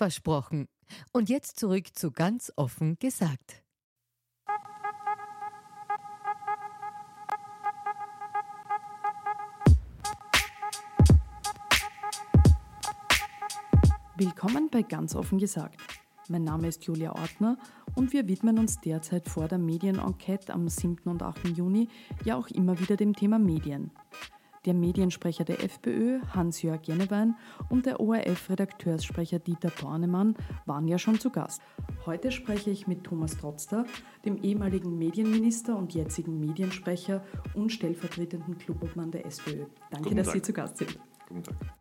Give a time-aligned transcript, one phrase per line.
[0.00, 0.66] Versprochen.
[1.12, 3.62] Und jetzt zurück zu ganz offen gesagt.
[14.16, 15.78] Willkommen bei Ganz offen gesagt.
[16.30, 17.58] Mein Name ist Julia Ortner
[17.94, 21.10] und wir widmen uns derzeit vor der Medienenquete am 7.
[21.10, 21.48] und 8.
[21.48, 21.90] Juni
[22.24, 23.90] ja auch immer wieder dem Thema Medien.
[24.66, 27.34] Der Mediensprecher der FPÖ, Hans-Jörg Jennewein,
[27.70, 30.36] und der ORF-Redakteurssprecher Dieter Bornemann
[30.66, 31.62] waren ja schon zu Gast.
[32.04, 33.86] Heute spreche ich mit Thomas Trotzter,
[34.24, 39.64] dem ehemaligen Medienminister und jetzigen Mediensprecher und stellvertretenden Clubobmann der SPÖ.
[39.90, 40.98] Danke, dass Sie zu Gast sind.
[41.26, 41.79] Guten Tag.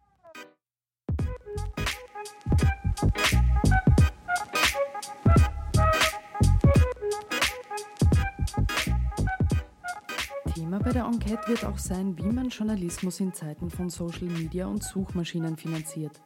[10.84, 14.82] Bei der Enquete wird auch sein, wie man Journalismus in Zeiten von Social Media und
[14.82, 16.22] Suchmaschinen finanziert.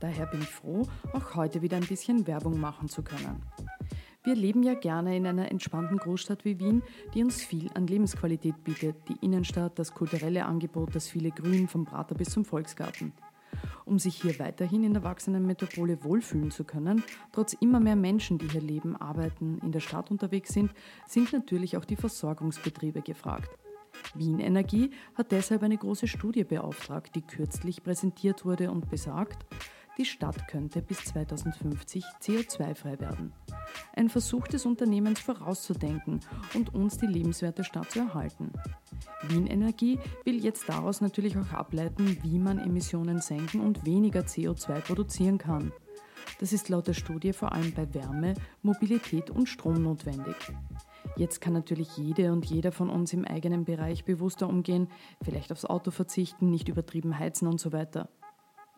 [0.00, 3.42] Daher bin ich froh, auch heute wieder ein bisschen Werbung machen zu können.
[4.24, 6.82] Wir leben ja gerne in einer entspannten Großstadt wie Wien,
[7.14, 8.96] die uns viel an Lebensqualität bietet.
[9.08, 13.12] Die Innenstadt, das kulturelle Angebot, das viele Grün vom Prater bis zum Volksgarten.
[13.84, 17.02] Um sich hier weiterhin in der wachsenden Metropole wohlfühlen zu können,
[17.32, 20.72] trotz immer mehr Menschen, die hier leben, arbeiten, in der Stadt unterwegs sind,
[21.06, 23.50] sind natürlich auch die Versorgungsbetriebe gefragt.
[24.14, 29.46] Wien Energie hat deshalb eine große Studie beauftragt, die kürzlich präsentiert wurde und besagt,
[29.98, 33.32] die Stadt könnte bis 2050 CO2-frei werden.
[33.96, 36.20] Ein Versuch des Unternehmens vorauszudenken
[36.54, 38.52] und uns die lebenswerte Stadt zu erhalten.
[39.26, 44.80] Wien Energie will jetzt daraus natürlich auch ableiten, wie man Emissionen senken und weniger CO2
[44.82, 45.72] produzieren kann.
[46.38, 50.36] Das ist laut der Studie vor allem bei Wärme, Mobilität und Strom notwendig.
[51.16, 54.88] Jetzt kann natürlich jede und jeder von uns im eigenen Bereich bewusster umgehen,
[55.22, 58.08] vielleicht aufs Auto verzichten, nicht übertrieben heizen und so weiter.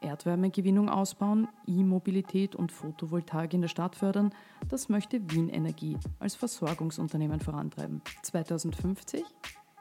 [0.01, 4.33] Erdwärmegewinnung ausbauen, E-Mobilität und Photovoltaik in der Stadt fördern,
[4.69, 8.01] das möchte Wien Energie als Versorgungsunternehmen vorantreiben.
[8.23, 9.23] 2050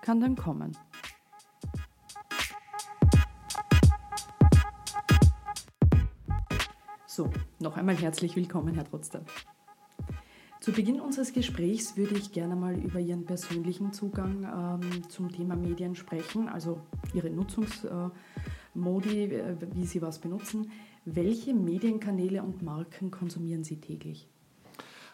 [0.01, 0.77] kann dann kommen.
[7.07, 7.29] So,
[7.59, 9.23] noch einmal herzlich willkommen, Herr Trotzter.
[10.59, 15.55] Zu Beginn unseres Gesprächs würde ich gerne mal über Ihren persönlichen Zugang ähm, zum Thema
[15.55, 16.81] Medien sprechen, also
[17.13, 20.69] Ihre Nutzungsmodi, äh, wie Sie was benutzen.
[21.05, 24.27] Welche Medienkanäle und Marken konsumieren Sie täglich?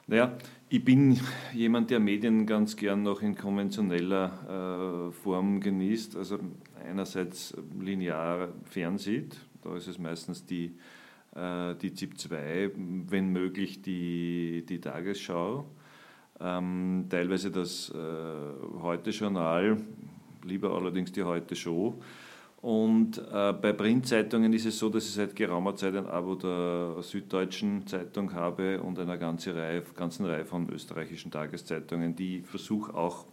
[0.07, 0.35] Naja,
[0.67, 1.19] ich bin
[1.53, 6.15] jemand, der Medien ganz gern noch in konventioneller äh, Form genießt.
[6.15, 6.39] Also
[6.83, 10.75] einerseits linear fernsieht, da ist es meistens die
[11.35, 12.71] die ZIP 2,
[13.09, 15.65] wenn möglich die, die Tagesschau,
[16.39, 19.77] ähm, teilweise das äh, Heute-Journal,
[20.43, 21.99] lieber allerdings die Heute-Show.
[22.61, 26.95] Und äh, bei Printzeitungen ist es so, dass ich seit geraumer Zeit ein Abo der
[27.01, 32.93] Süddeutschen Zeitung habe und einer ganzen Reihe, ganzen Reihe von österreichischen Tageszeitungen, die ich versuche
[32.95, 33.27] auch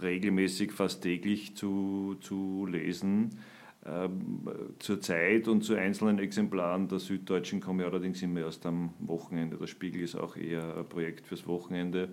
[0.00, 3.38] regelmäßig, fast täglich zu, zu lesen.
[3.88, 4.42] Ähm,
[4.78, 9.56] zur Zeit und zu einzelnen Exemplaren der Süddeutschen komme ich allerdings immer erst am Wochenende.
[9.56, 12.10] Der Spiegel ist auch eher ein Projekt fürs Wochenende.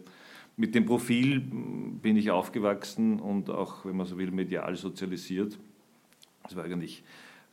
[0.56, 5.58] Mit dem Profil bin ich aufgewachsen und auch, wenn man so will, medial sozialisiert.
[6.44, 7.04] Das war eigentlich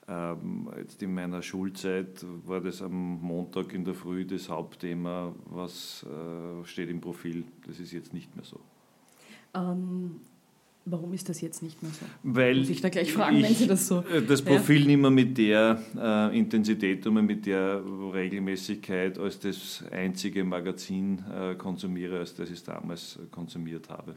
[0.06, 6.06] ähm, jetzt in meiner Schulzeit, war das am Montag in der Früh das Hauptthema, was
[6.06, 7.44] äh, steht im Profil.
[7.67, 8.61] Das ist jetzt nicht mehr so.
[9.55, 10.20] Ähm,
[10.84, 12.05] Warum ist das jetzt nicht mehr so?
[12.25, 14.00] Weil Muss ich da gleich fragen, ich, wenn Sie das so.
[14.00, 14.87] Äh, das Profil ja?
[14.88, 17.81] nicht mehr mit der äh, Intensität und mit der
[18.12, 24.17] Regelmäßigkeit als das einzige Magazin äh, konsumiere, als das ich damals konsumiert habe.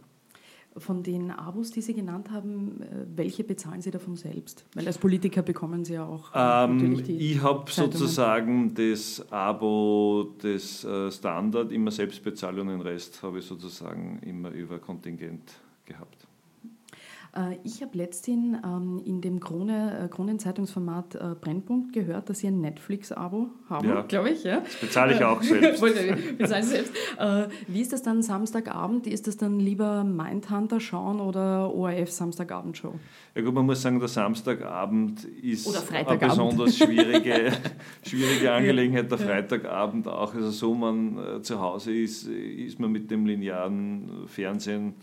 [0.77, 4.65] Von den Abos, die Sie genannt haben, äh, welche bezahlen Sie davon selbst?
[4.73, 9.23] Weil als Politiker bekommen Sie ja auch äh, ähm, natürlich die Ich habe sozusagen das
[9.31, 15.53] Abo des Standard immer selbst bezahlt und den Rest habe ich sozusagen immer über Kontingent
[15.85, 16.14] gehabt.
[17.35, 22.47] Äh, ich habe letztens ähm, in dem Krone, äh, Kronenzeitungsformat äh, Brennpunkt gehört, dass Sie
[22.47, 24.01] ein Netflix-Abo haben, ja.
[24.01, 24.43] glaube ich.
[24.43, 24.61] Ja?
[24.61, 25.81] Das bezahle ich auch selbst.
[25.81, 26.93] bezahle ich selbst.
[27.67, 29.07] Wie ist das dann Samstagabend?
[29.07, 32.93] Ist das dann lieber Mindhunter schauen oder ORF Samstagabendshow?
[33.35, 37.51] Ja gut, man muss sagen, der Samstagabend ist eine besonders schwierige,
[38.05, 39.11] schwierige Angelegenheit.
[39.11, 40.33] Der Freitagabend auch.
[40.33, 44.95] Also so man zu Hause ist, ist man mit dem linearen Fernsehen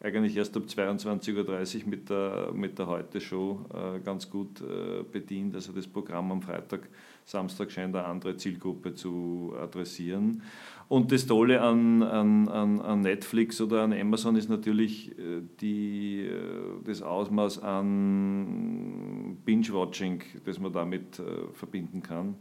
[0.00, 5.56] eigentlich erst ab 22.30 Uhr mit der, mit der Heute-Show äh, ganz gut äh, bedient.
[5.56, 6.88] Also das Programm am Freitag,
[7.24, 10.42] Samstag scheint eine andere Zielgruppe zu adressieren.
[10.88, 16.84] Und das Tolle an, an, an Netflix oder an Amazon ist natürlich äh, die, äh,
[16.84, 22.36] das Ausmaß an Binge-Watching, das man damit äh, verbinden kann.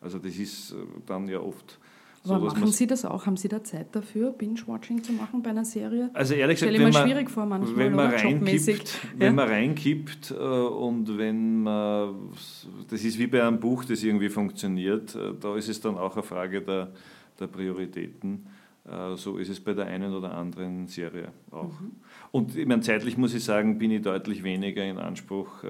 [0.00, 0.74] Also das ist
[1.06, 1.78] dann ja oft
[2.24, 3.26] aber so, machen Sie das auch?
[3.26, 6.10] Haben Sie da Zeit dafür, Binge-Watching zu machen bei einer Serie?
[6.14, 9.32] Also ehrlich gesagt, wenn man, schwierig vor manchmal, wenn man reinkippt, wenn ja?
[9.32, 12.30] man reinkippt äh, und wenn man,
[12.88, 16.14] das ist wie bei einem Buch, das irgendwie funktioniert, äh, da ist es dann auch
[16.14, 16.92] eine Frage der,
[17.40, 18.46] der Prioritäten.
[18.84, 21.80] Äh, so ist es bei der einen oder anderen Serie auch.
[21.80, 21.92] Mhm.
[22.32, 25.68] Und ich meine, zeitlich muss ich sagen, bin ich deutlich weniger in Anspruch äh,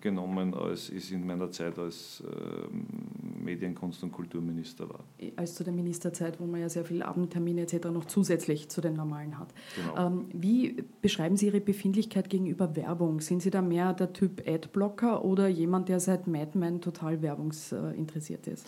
[0.00, 5.04] genommen, als ich in meiner Zeit als äh, Medienkunst- und Kulturminister war.
[5.36, 7.86] Als zu der Ministerzeit, wo man ja sehr viele Abendtermine etc.
[7.86, 9.54] noch zusätzlich zu den normalen hat.
[9.76, 10.06] Genau.
[10.06, 13.20] Ähm, wie beschreiben Sie Ihre Befindlichkeit gegenüber Werbung?
[13.20, 18.66] Sind Sie da mehr der Typ Adblocker oder jemand, der seit Madman total werbungsinteressiert ist?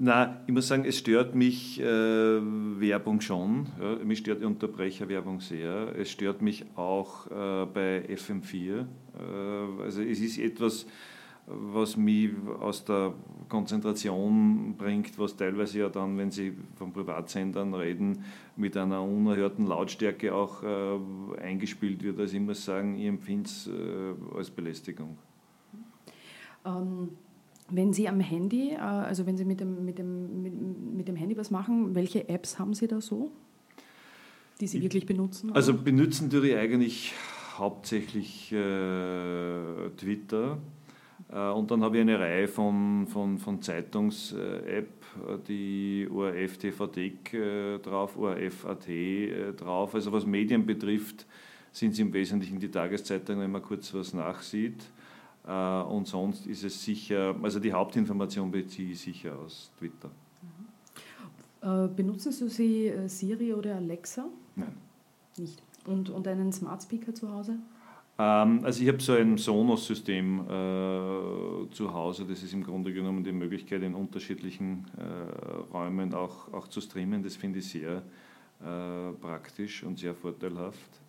[0.00, 3.66] Na, ich muss sagen, es stört mich äh, Werbung schon.
[3.80, 5.92] Ja, mich stört die Unterbrecherwerbung sehr.
[5.98, 8.78] Es stört mich auch äh, bei FM4.
[8.78, 10.86] Äh, also es ist etwas,
[11.46, 12.30] was mich
[12.60, 13.12] aus der
[13.48, 18.24] Konzentration bringt, was teilweise ja dann, wenn Sie von Privatsendern reden,
[18.54, 22.20] mit einer unerhörten Lautstärke auch äh, eingespielt wird.
[22.20, 25.18] Also ich muss sagen, ich empfinde es äh, als Belästigung.
[26.64, 27.08] Ähm
[27.70, 30.54] wenn Sie am Handy, äh, also wenn Sie mit dem, mit, dem, mit,
[30.96, 33.30] mit dem Handy was machen, welche Apps haben Sie da so,
[34.60, 35.52] die Sie wirklich benutzen?
[35.52, 37.14] Also benutzen tue ich eigentlich
[37.56, 40.58] hauptsächlich äh, Twitter.
[41.30, 44.88] Äh, und dann habe ich eine Reihe von, von, von Zeitungs-App,
[45.46, 49.94] die ORF TVD äh, drauf, ORF.at äh, drauf.
[49.94, 51.26] Also was Medien betrifft,
[51.72, 54.84] sind es im Wesentlichen die Tageszeitungen, wenn man kurz was nachsieht.
[55.48, 60.10] Äh, und sonst ist es sicher, also die Hauptinformation beziehe ich sicher aus Twitter.
[61.62, 61.96] Mhm.
[61.96, 64.26] Benutzen Sie äh, Siri oder Alexa?
[64.54, 64.76] Nein.
[65.38, 65.62] Nicht.
[65.86, 67.58] Und, und einen Smart Speaker zu Hause?
[68.18, 72.26] Ähm, also ich habe so ein Sonos-System äh, zu Hause.
[72.26, 77.22] Das ist im Grunde genommen die Möglichkeit, in unterschiedlichen äh, Räumen auch, auch zu streamen.
[77.22, 78.02] Das finde ich sehr
[78.60, 81.00] äh, praktisch und sehr vorteilhaft.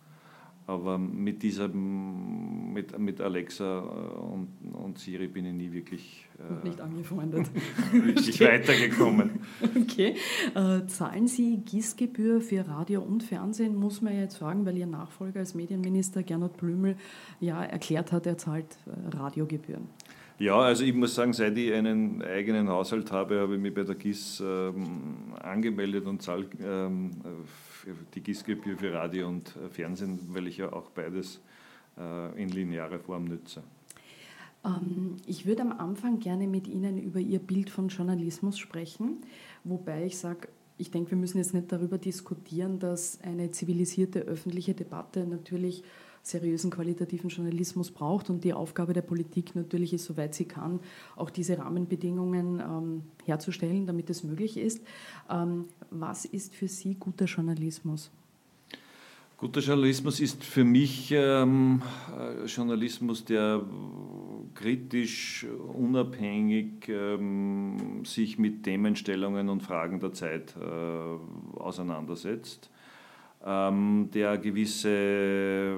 [0.70, 6.64] Aber mit dieser, mit, mit Alexa äh, und, und Siri bin ich nie wirklich äh,
[6.64, 7.50] nicht angefreundet.
[7.92, 8.52] wirklich okay.
[8.52, 9.40] weitergekommen.
[9.76, 10.14] Okay.
[10.54, 13.74] Äh, zahlen Sie Gießgebühr für Radio und Fernsehen?
[13.74, 16.94] Muss man ja jetzt fragen, weil Ihr Nachfolger als Medienminister Gernot Blümel
[17.40, 19.88] ja erklärt hat, er zahlt äh, Radiogebühren.
[20.38, 23.82] Ja, also ich muss sagen, seit ich einen eigenen Haushalt habe, habe ich mich bei
[23.82, 27.10] der GIS ähm, angemeldet und zahle ähm,
[28.14, 31.40] die GIS-Gebühr für Radio und äh, Fernsehen, weil ich ja auch beides
[31.98, 33.62] äh, in linearer Form nütze.
[34.64, 39.22] Ähm, ich würde am Anfang gerne mit Ihnen über Ihr Bild von Journalismus sprechen,
[39.64, 44.72] wobei ich sage, ich denke, wir müssen jetzt nicht darüber diskutieren, dass eine zivilisierte öffentliche
[44.72, 45.84] Debatte natürlich
[46.22, 50.80] seriösen qualitativen Journalismus braucht und die Aufgabe der Politik natürlich ist, soweit sie kann,
[51.16, 54.80] auch diese Rahmenbedingungen ähm, herzustellen, damit es möglich ist.
[55.28, 58.10] Ähm, was ist für Sie guter Journalismus?
[59.38, 61.80] Guter Journalismus ist für mich ähm,
[62.44, 63.62] Journalismus, der
[64.54, 72.68] kritisch, unabhängig ähm, sich mit Themenstellungen und Fragen der Zeit äh, auseinandersetzt
[73.42, 75.74] der gewisse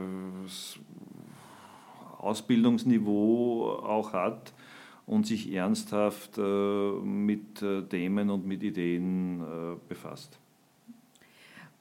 [2.18, 4.52] Ausbildungsniveau auch hat
[5.06, 10.38] und sich ernsthaft äh, mit äh, Themen und mit Ideen äh, befasst.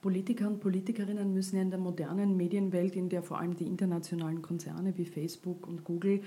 [0.02, 4.42] Politiker und Politikerinnen müssen ja in der modernen Medienwelt, in der vor allem die internationalen
[4.42, 6.22] Konzerne wie Facebook und Google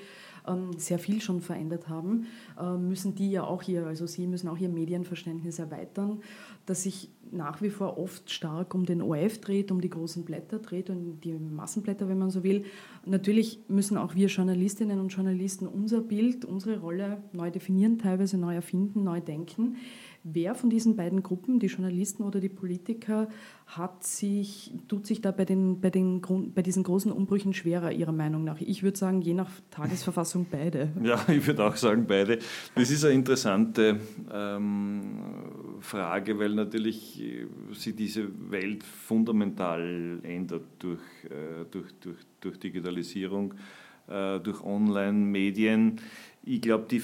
[0.47, 2.25] ähm, sehr viel schon verändert haben,
[2.57, 6.21] äh, müssen die ja auch hier, also sie müssen auch ihr Medienverständnis erweitern,
[6.65, 10.59] das sich nach wie vor oft stark um den ORF dreht, um die großen Blätter
[10.59, 12.63] dreht und die Massenblätter, wenn man so will.
[13.05, 18.55] Natürlich müssen auch wir Journalistinnen und Journalisten unser Bild, unsere Rolle neu definieren, teilweise neu
[18.55, 19.75] erfinden, neu denken.
[20.27, 23.27] Wer von diesen beiden Gruppen, die Journalisten oder die Politiker,
[23.67, 26.19] hat sich, tut sich da bei, den, bei, den,
[26.51, 28.59] bei diesen großen Umbrüchen schwerer, Ihrer Meinung nach?
[28.59, 30.89] Ich würde sagen, je nach Tagesverfassung beide.
[31.03, 32.39] Ja, ich würde auch sagen beide.
[32.73, 33.99] Das ist eine interessante
[34.33, 35.19] ähm,
[35.81, 43.53] Frage, weil natürlich äh, sich diese Welt fundamental ändert durch, äh, durch, durch, durch Digitalisierung,
[44.07, 46.01] äh, durch Online-Medien.
[46.43, 47.03] Ich glaube, die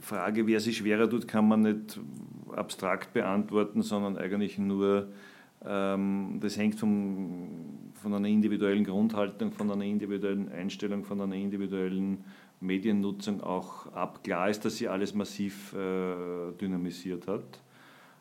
[0.00, 2.00] Frage, wer sich schwerer tut, kann man nicht
[2.54, 5.08] abstrakt beantworten, sondern eigentlich nur,
[5.64, 12.24] ähm, das hängt vom, von einer individuellen Grundhaltung, von einer individuellen Einstellung, von einer individuellen
[12.60, 14.22] Mediennutzung auch ab.
[14.22, 17.60] Klar ist, dass sie alles massiv äh, dynamisiert hat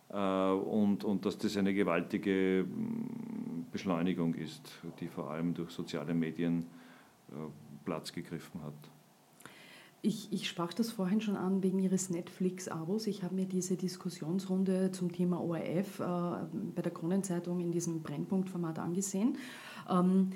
[0.10, 2.66] äh, und, und dass das eine gewaltige
[3.72, 6.66] Beschleunigung ist, die vor allem durch soziale Medien
[7.30, 7.34] äh,
[7.86, 9.01] Platz gegriffen hat.
[10.04, 13.06] Ich, ich, sprach das vorhin schon an wegen Ihres Netflix-Abos.
[13.06, 16.04] Ich habe mir diese Diskussionsrunde zum Thema ORF äh,
[16.74, 19.38] bei der Kronenzeitung in diesem Brennpunktformat angesehen.
[19.88, 20.32] Ähm,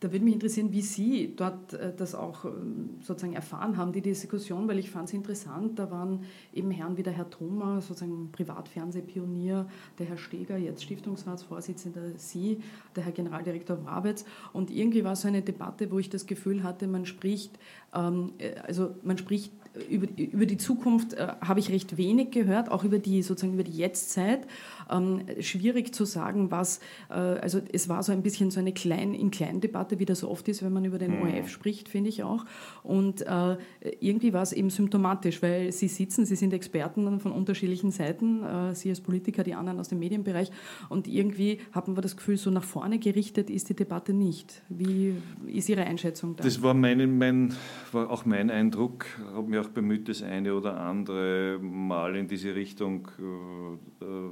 [0.00, 4.00] da würde mich interessieren, wie Sie dort äh, das auch ähm, sozusagen erfahren haben, die
[4.00, 5.78] Diskussion, weil ich fand es interessant.
[5.78, 9.66] Da waren eben Herren wie der Herr Thoma, sozusagen Privatfernsehpionier,
[9.98, 12.62] der Herr Steger, jetzt Stiftungsratsvorsitzender, Sie,
[12.96, 14.24] der Herr Generaldirektor Wrabetz.
[14.54, 17.58] Und irgendwie war so eine Debatte, wo ich das Gefühl hatte, man spricht,
[17.94, 19.52] ähm, äh, also man spricht
[19.88, 23.64] über, über die Zukunft äh, habe ich recht wenig gehört, auch über die sozusagen über
[23.64, 24.46] die Jetztzeit.
[24.90, 29.14] Ähm, schwierig zu sagen, was, äh, also es war so ein bisschen so eine klein
[29.14, 31.22] in klein Debatte, wie das so oft ist, wenn man über den mhm.
[31.22, 32.44] ORF spricht, finde ich auch.
[32.82, 33.56] Und äh,
[34.00, 38.74] irgendwie war es eben symptomatisch, weil sie sitzen, sie sind Experten von unterschiedlichen Seiten, äh,
[38.74, 40.50] sie als Politiker, die anderen aus dem Medienbereich.
[40.88, 44.62] Und irgendwie haben wir das Gefühl, so nach vorne gerichtet ist die Debatte nicht.
[44.68, 45.14] Wie
[45.46, 46.44] ist Ihre Einschätzung da?
[46.44, 47.54] Das war, meine, mein,
[47.92, 49.06] war auch mein Eindruck.
[49.18, 54.30] Ich habe mich auch bemüht, das eine oder andere Mal in diese Richtung äh, äh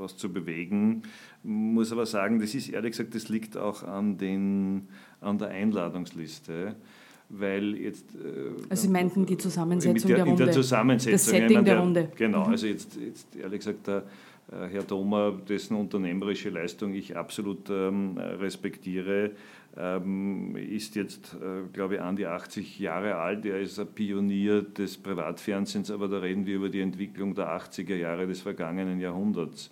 [0.00, 1.02] was zu bewegen.
[1.42, 4.88] Muss aber sagen, das ist ehrlich gesagt, das liegt auch an, den,
[5.20, 6.76] an der Einladungsliste.
[7.28, 10.42] Weil jetzt, äh, also Sie meinten die Zusammensetzung der, der, Runde?
[10.42, 11.12] In der Zusammensetzung.
[11.12, 12.12] Das Setting meine, der, der, Runde.
[12.16, 12.50] Genau, mhm.
[12.50, 14.02] also jetzt, jetzt ehrlich gesagt, der
[14.50, 19.30] äh, Herr Thoma, dessen unternehmerische Leistung ich absolut ähm, respektiere,
[19.76, 23.46] ähm, ist jetzt, äh, glaube ich, an die 80 Jahre alt.
[23.46, 27.94] Er ist ein Pionier des Privatfernsehens, aber da reden wir über die Entwicklung der 80er
[27.94, 29.70] Jahre des vergangenen Jahrhunderts.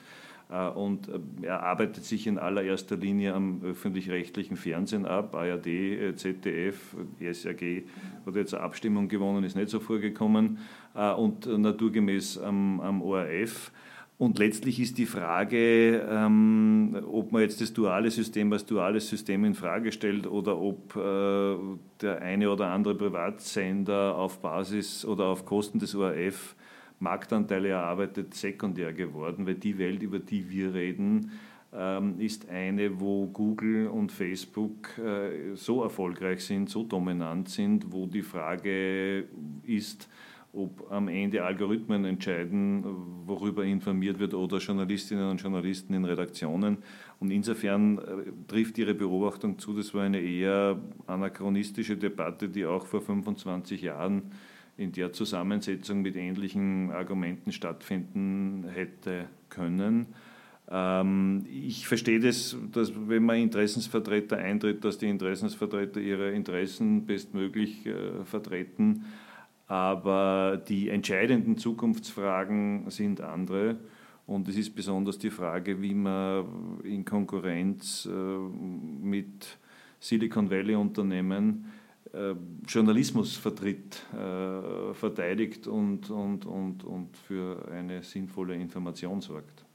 [0.50, 6.14] Äh, und äh, er arbeitet sich in allererster Linie am öffentlich-rechtlichen Fernsehen ab, ARD, äh,
[6.14, 7.82] ZDF, SRG
[8.26, 10.58] hat jetzt eine Abstimmung gewonnen, ist nicht so vorgekommen,
[10.94, 13.70] und naturgemäß am, am ORF.
[14.18, 19.44] Und letztlich ist die Frage, ähm, ob man jetzt das duale System als duales System
[19.44, 21.56] in Frage stellt oder ob äh,
[22.00, 26.56] der eine oder andere Privatsender auf Basis oder auf Kosten des ORF
[27.00, 31.32] Marktanteile erarbeitet, sekundär geworden, weil die Welt, über die wir reden,
[31.72, 38.06] ähm, ist eine, wo Google und Facebook äh, so erfolgreich sind, so dominant sind, wo
[38.06, 39.24] die Frage
[39.64, 40.08] ist,
[40.52, 42.82] ob am Ende Algorithmen entscheiden,
[43.26, 46.78] worüber informiert wird oder Journalistinnen und Journalisten in Redaktionen.
[47.20, 48.02] Und insofern äh,
[48.46, 54.32] trifft Ihre Beobachtung zu, das war eine eher anachronistische Debatte, die auch vor 25 Jahren
[54.78, 60.06] in der Zusammensetzung mit ähnlichen Argumenten stattfinden hätte können.
[60.70, 67.86] Ähm, ich verstehe das, dass wenn man Interessensvertreter eintritt, dass die Interessensvertreter ihre Interessen bestmöglich
[67.86, 69.04] äh, vertreten,
[69.66, 73.76] aber die entscheidenden Zukunftsfragen sind andere.
[74.26, 79.58] Und es ist besonders die Frage, wie man in Konkurrenz äh, mit
[79.98, 81.66] Silicon Valley-Unternehmen
[82.66, 89.67] Journalismus vertritt, äh, verteidigt und, und, und, und für eine sinnvolle Information sorgt.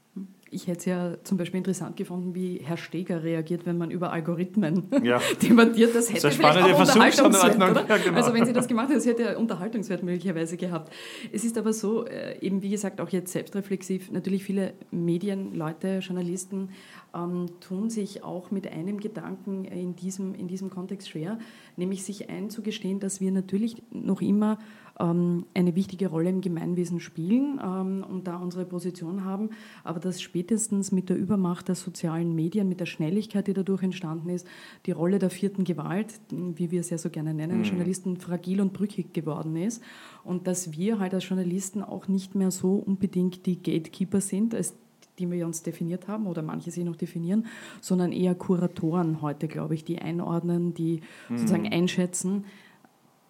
[0.54, 4.12] Ich hätte es ja zum Beispiel interessant gefunden, wie Herr Steger reagiert, wenn man über
[4.12, 5.20] Algorithmen ja.
[5.42, 5.94] debattiert.
[5.96, 7.86] Das hätte das vielleicht auch Unterhaltungswert, oder?
[7.88, 8.16] Ja, genau.
[8.16, 10.92] Also wenn Sie das gemacht hätten, das hätte Unterhaltungswert möglicherweise gehabt.
[11.32, 16.68] Es ist aber so, äh, eben wie gesagt, auch jetzt selbstreflexiv, natürlich viele Medienleute, Journalisten
[17.14, 21.38] ähm, tun sich auch mit einem Gedanken in diesem, in diesem Kontext schwer,
[21.76, 24.58] nämlich sich einzugestehen, dass wir natürlich noch immer
[24.96, 29.50] eine wichtige Rolle im Gemeinwesen spielen ähm, und da unsere Position haben,
[29.82, 34.28] aber dass spätestens mit der Übermacht der sozialen Medien, mit der Schnelligkeit, die dadurch entstanden
[34.28, 34.46] ist,
[34.86, 37.64] die Rolle der vierten Gewalt, wie wir es ja so gerne nennen, mhm.
[37.64, 39.82] Journalisten fragil und brüchig geworden ist
[40.22, 44.74] und dass wir halt als Journalisten auch nicht mehr so unbedingt die Gatekeeper sind, als
[45.18, 47.46] die wir uns definiert haben oder manche sich noch definieren,
[47.80, 51.38] sondern eher Kuratoren heute, glaube ich, die einordnen, die mhm.
[51.38, 52.44] sozusagen einschätzen,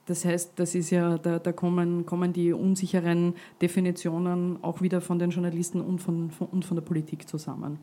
[0.06, 5.18] Das heißt, das ist ja, da, da kommen, kommen die unsicheren Definitionen auch wieder von
[5.18, 7.78] den Journalisten und von, von, und von der Politik zusammen.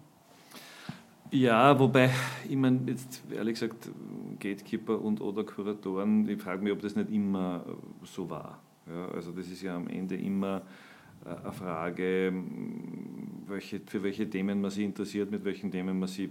[1.32, 2.10] Ja, wobei,
[2.48, 3.90] ich meine, jetzt ehrlich gesagt,
[4.40, 7.64] Gatekeeper und oder Kuratoren, ich frage mich, ob das nicht immer
[8.04, 8.60] so war.
[8.86, 10.62] Ja, also das ist ja am Ende immer
[11.26, 12.34] äh, eine Frage,
[13.48, 16.30] welche, für welche Themen man sich interessiert, mit welchen Themen man sich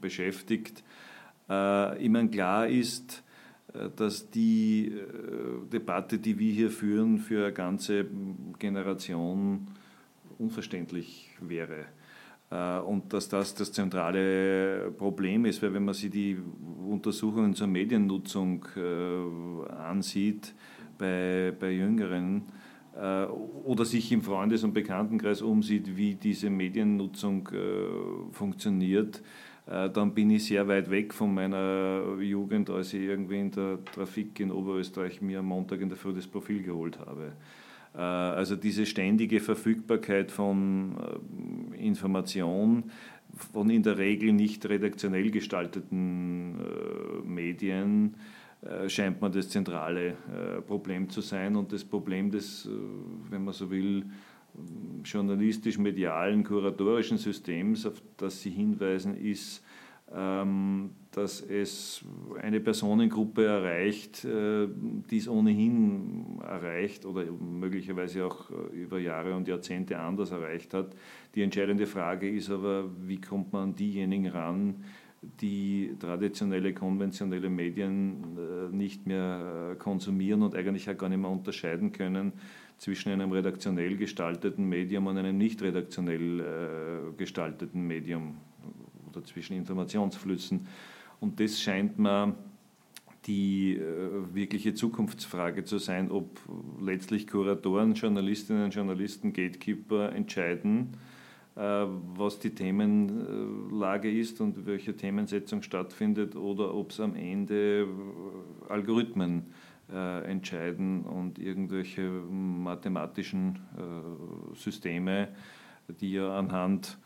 [0.00, 0.84] beschäftigt.
[1.48, 3.22] Äh, ich meine, klar ist,
[3.96, 4.92] dass die
[5.72, 8.06] Debatte, die wir hier führen, für eine ganze
[8.58, 9.68] Generation
[10.38, 11.86] unverständlich wäre.
[12.50, 16.36] Äh, und dass das das zentrale Problem ist, weil wenn man sich die
[16.88, 20.54] Untersuchungen zur Mediennutzung äh, ansieht
[20.98, 22.42] bei, bei Jüngeren
[22.96, 27.48] äh, oder sich im Freundes- und Bekanntenkreis umsieht, wie diese Mediennutzung
[28.32, 29.22] funktioniert,
[29.66, 34.40] dann bin ich sehr weit weg von meiner Jugend, als ich irgendwie in der Trafik
[34.40, 37.32] in Oberösterreich mir am Montag in der Früh das Profil geholt habe.
[37.94, 40.96] Äh, also diese ständige Verfügbarkeit von
[41.76, 42.90] äh, Information,
[43.52, 48.14] von in der Regel nicht redaktionell gestalteten äh, Medien,
[48.88, 50.16] scheint mir das zentrale
[50.66, 51.56] Problem zu sein.
[51.56, 52.68] Und das Problem des,
[53.30, 54.04] wenn man so will,
[55.04, 59.62] journalistisch-medialen, kuratorischen Systems, auf das Sie hinweisen, ist,
[60.12, 62.04] ähm, dass es
[62.40, 64.66] eine Personengruppe erreicht, äh,
[65.10, 70.96] die es ohnehin erreicht oder möglicherweise auch äh, über Jahre und Jahrzehnte anders erreicht hat.
[71.34, 74.84] Die entscheidende Frage ist aber, wie kommt man an diejenigen ran,
[75.22, 81.92] die traditionelle, konventionelle Medien äh, nicht mehr konsumieren und eigentlich auch gar nicht mehr unterscheiden
[81.92, 82.32] können
[82.80, 88.38] zwischen einem redaktionell gestalteten Medium und einem nicht redaktionell gestalteten Medium
[89.08, 90.66] oder zwischen Informationsflüssen.
[91.20, 92.34] Und das scheint mir
[93.26, 96.40] die äh, wirkliche Zukunftsfrage zu sein, ob
[96.80, 100.96] letztlich Kuratoren, Journalistinnen Journalisten, Gatekeeper entscheiden,
[101.54, 108.72] äh, was die Themenlage ist und welche Themensetzung stattfindet, oder ob es am Ende äh,
[108.72, 115.28] Algorithmen äh, entscheiden und irgendwelche mathematischen äh, Systeme,
[116.00, 116.98] die ja anhand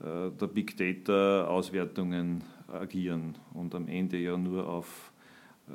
[0.00, 5.12] äh, der Big Data-Auswertungen agieren und am Ende ja nur auf
[5.68, 5.72] äh,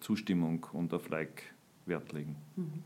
[0.00, 1.42] Zustimmung und auf Like
[1.86, 2.36] Wert legen.
[2.56, 2.82] Mhm.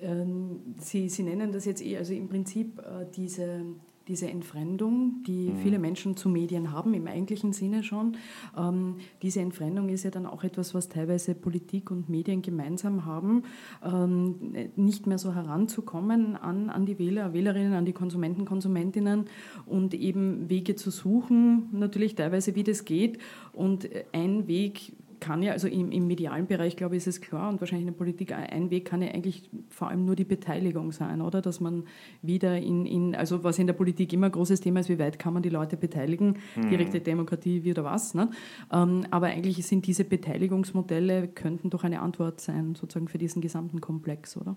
[0.00, 3.64] Ähm, Sie, Sie nennen das jetzt eh, also im Prinzip äh, diese
[4.08, 5.56] diese Entfremdung, die mhm.
[5.58, 8.16] viele Menschen zu Medien haben, im eigentlichen Sinne schon.
[8.56, 13.42] Ähm, diese Entfremdung ist ja dann auch etwas, was teilweise Politik und Medien gemeinsam haben,
[13.84, 14.36] ähm,
[14.76, 19.24] nicht mehr so heranzukommen an, an die Wähler, Wählerinnen, an die Konsumenten, Konsumentinnen
[19.66, 23.18] und eben Wege zu suchen, natürlich teilweise, wie das geht.
[23.52, 27.48] Und ein Weg, kann ja, also im, im, medialen Bereich, glaube ich, ist es klar
[27.48, 30.92] und wahrscheinlich in der Politik, ein Weg kann ja eigentlich vor allem nur die Beteiligung
[30.92, 31.42] sein, oder?
[31.42, 31.84] Dass man
[32.22, 35.18] wieder in, in also was in der Politik immer ein großes Thema ist, wie weit
[35.18, 36.68] kann man die Leute beteiligen, mhm.
[36.68, 38.14] direkte Demokratie, wie oder was.
[38.14, 38.30] Ne?
[38.72, 43.80] Ähm, aber eigentlich sind diese Beteiligungsmodelle, könnten doch eine Antwort sein, sozusagen für diesen gesamten
[43.80, 44.56] Komplex, oder?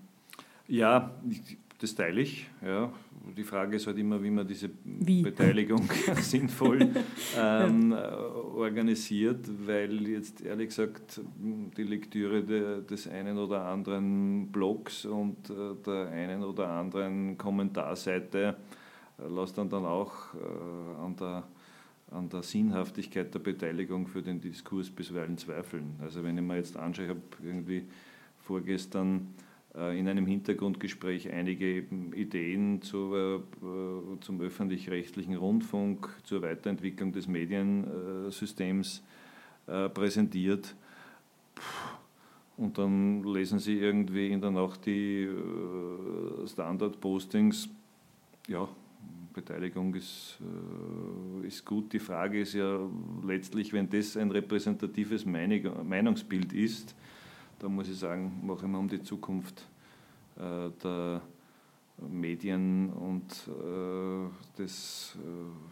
[0.68, 1.10] Ja,
[1.80, 2.46] das teile ich.
[2.62, 2.92] Ja.
[3.36, 5.22] Die Frage ist halt immer, wie man diese wie?
[5.22, 5.88] Beteiligung
[6.20, 6.90] sinnvoll
[7.38, 11.20] ähm, organisiert, weil jetzt ehrlich gesagt
[11.76, 18.56] die Lektüre de, des einen oder anderen Blogs und äh, der einen oder anderen Kommentarseite
[19.18, 21.44] äh, lässt dann, dann auch äh, an der
[22.12, 25.94] an der Sinnhaftigkeit der Beteiligung für den Diskurs bisweilen zweifeln.
[26.00, 27.84] Also wenn ich mir jetzt anschaue, ich habe irgendwie
[28.40, 33.40] vorgestern äh, in einem Hintergrundgespräch einige Ideen zu, äh,
[34.20, 39.04] zum öffentlich-rechtlichen Rundfunk, zur Weiterentwicklung des Mediensystems
[39.68, 40.74] äh, präsentiert.
[42.56, 45.28] Und dann lesen Sie irgendwie in der Nacht die
[46.46, 47.68] Standard-Postings.
[48.48, 48.68] Ja,
[49.32, 50.38] Beteiligung ist,
[51.42, 51.92] ist gut.
[51.92, 52.80] Die Frage ist ja
[53.26, 56.94] letztlich, wenn das ein repräsentatives Meinungsbild ist,
[57.60, 59.68] da muss ich sagen, mache ich mir um die Zukunft
[60.36, 61.22] äh, der
[62.08, 65.18] Medien und äh, des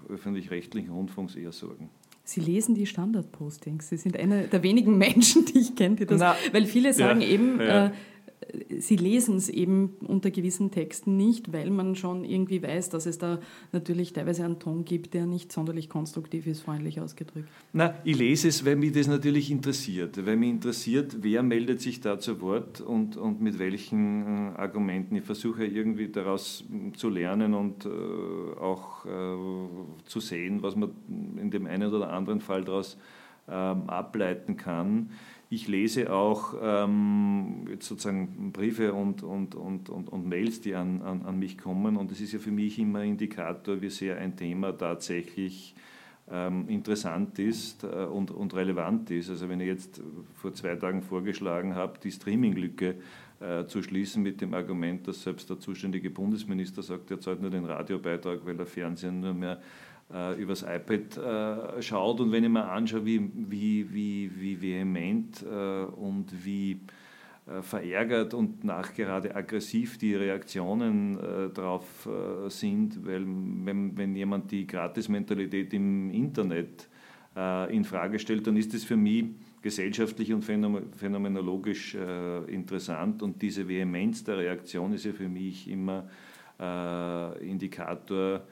[0.08, 1.88] äh, öffentlich-rechtlichen Rundfunks eher Sorgen.
[2.24, 3.88] Sie lesen die Standardpostings.
[3.88, 6.20] Sie sind einer der wenigen Menschen, die ich kenne, die das.
[6.20, 7.92] Na, weil viele sagen ja, eben, ja.
[8.78, 13.18] Sie lesen es eben unter gewissen Texten nicht, weil man schon irgendwie weiß, dass es
[13.18, 13.40] da
[13.72, 17.48] natürlich teilweise einen Ton gibt, der nicht sonderlich konstruktiv ist, freundlich ausgedrückt.
[17.72, 20.24] Na, ich lese es, weil mich das natürlich interessiert.
[20.24, 25.16] Weil mich interessiert, wer meldet sich da zu Wort und, und mit welchen äh, Argumenten.
[25.16, 26.64] Ich versuche irgendwie daraus
[26.96, 29.08] zu lernen und äh, auch äh,
[30.06, 30.90] zu sehen, was man
[31.36, 32.96] in dem einen oder anderen Fall daraus
[33.50, 35.10] ähm, ableiten kann.
[35.50, 41.22] Ich lese auch ähm, sozusagen Briefe und, und, und, und, und Mails, die an, an,
[41.22, 41.96] an mich kommen.
[41.96, 45.74] Und es ist ja für mich immer Indikator, wie sehr ein Thema tatsächlich
[46.30, 49.30] ähm, interessant ist äh, und, und relevant ist.
[49.30, 50.02] Also wenn ich jetzt
[50.34, 52.96] vor zwei Tagen vorgeschlagen habe, die Streaming-Lücke
[53.40, 57.50] äh, zu schließen mit dem Argument, dass selbst der zuständige Bundesminister sagt, er zahlt nur
[57.50, 59.62] den Radiobeitrag, weil der Fernsehen nur mehr
[60.12, 61.16] äh, übers iPad
[61.78, 62.20] äh, schaut.
[62.20, 66.80] Und wenn ich mir anschaue, wie, wie, wie, wie vehement äh, und wie
[67.48, 74.50] äh, verärgert und nachgerade aggressiv die Reaktionen äh, darauf äh, sind, weil wenn, wenn jemand
[74.50, 76.88] die Gratismentalität im Internet
[77.70, 79.26] in Frage stellt, dann ist das für mich
[79.62, 81.96] gesellschaftlich und phänomenologisch
[82.48, 86.08] interessant und diese Vehemenz der Reaktion ist ja für mich immer
[87.40, 88.42] Indikator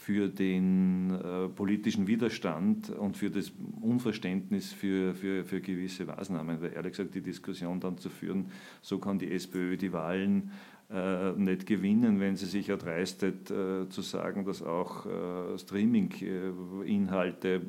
[0.00, 6.62] für den äh, politischen Widerstand und für das Unverständnis für, für, für gewisse Maßnahmen.
[6.62, 8.46] Weil ehrlich gesagt, die Diskussion dann zu führen,
[8.80, 10.52] so kann die SPÖ die Wahlen
[10.90, 17.60] äh, nicht gewinnen, wenn sie sich erdreistet äh, zu sagen, dass auch äh, Streaming-Inhalte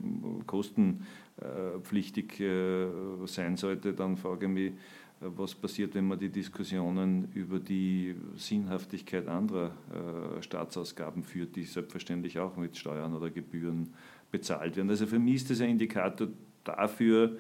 [0.48, 2.88] kostenpflichtig äh,
[3.26, 4.72] sein sollte, dann frage ich mich,
[5.22, 12.40] was passiert, wenn man die Diskussionen über die Sinnhaftigkeit anderer äh, Staatsausgaben führt, die selbstverständlich
[12.40, 13.94] auch mit Steuern oder Gebühren
[14.32, 14.90] bezahlt werden.
[14.90, 16.28] Also für mich ist das ein Indikator
[16.64, 17.38] dafür,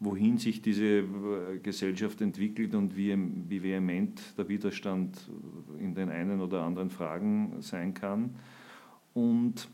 [0.00, 3.14] wohin sich diese äh, Gesellschaft entwickelt und wie,
[3.48, 5.30] wie vehement der Widerstand
[5.78, 8.36] in den einen oder anderen Fragen sein kann.
[9.12, 9.68] Und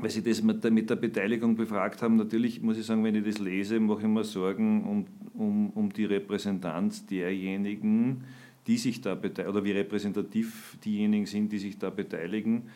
[0.00, 3.14] weil Sie das mit der, mit der, Beteiligung befragt haben, natürlich muss ich sagen, wenn
[3.14, 8.24] ich das lese, mache ich mir Sorgen um, um, um die Repräsentanz derjenigen,
[8.66, 12.70] die sich da beteiligen, oder wie repräsentativ diejenigen sind, die sich da beteiligen.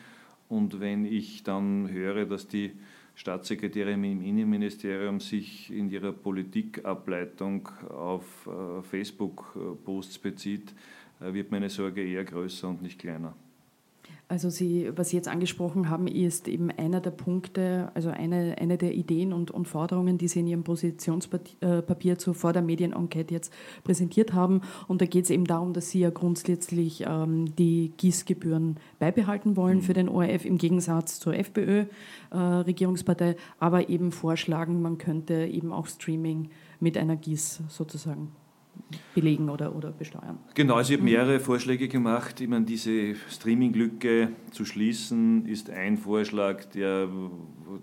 [0.48, 2.72] Und wenn ich dann höre, dass die
[3.14, 10.74] Staatssekretärin im Innenministerium sich in ihrer Politikableitung auf äh, Facebook-Posts bezieht,
[11.20, 13.35] äh, wird meine Sorge eher größer und nicht kleiner.
[14.33, 18.79] Also Sie, was Sie jetzt angesprochen haben, ist eben einer der Punkte, also eine, eine
[18.79, 23.53] der Ideen und, und Forderungen, die Sie in Ihrem Positionspapier zur vor der Medienenquete jetzt
[23.85, 24.62] präsentiert haben.
[24.88, 29.83] Und da geht es eben darum, dass Sie ja grundsätzlich ähm, die Gießgebühren beibehalten wollen
[29.83, 35.88] für den ORF im Gegensatz zur FPÖ-Regierungspartei, äh, aber eben vorschlagen, man könnte eben auch
[35.88, 36.49] Streaming
[36.81, 38.33] mit einer Gieß sozusagen
[39.14, 40.38] belegen oder, oder besteuern.
[40.54, 42.40] Genau, also ich habe mehrere Vorschläge gemacht.
[42.40, 47.08] Ich meine, diese Streaming-Lücke zu schließen ist ein Vorschlag, der,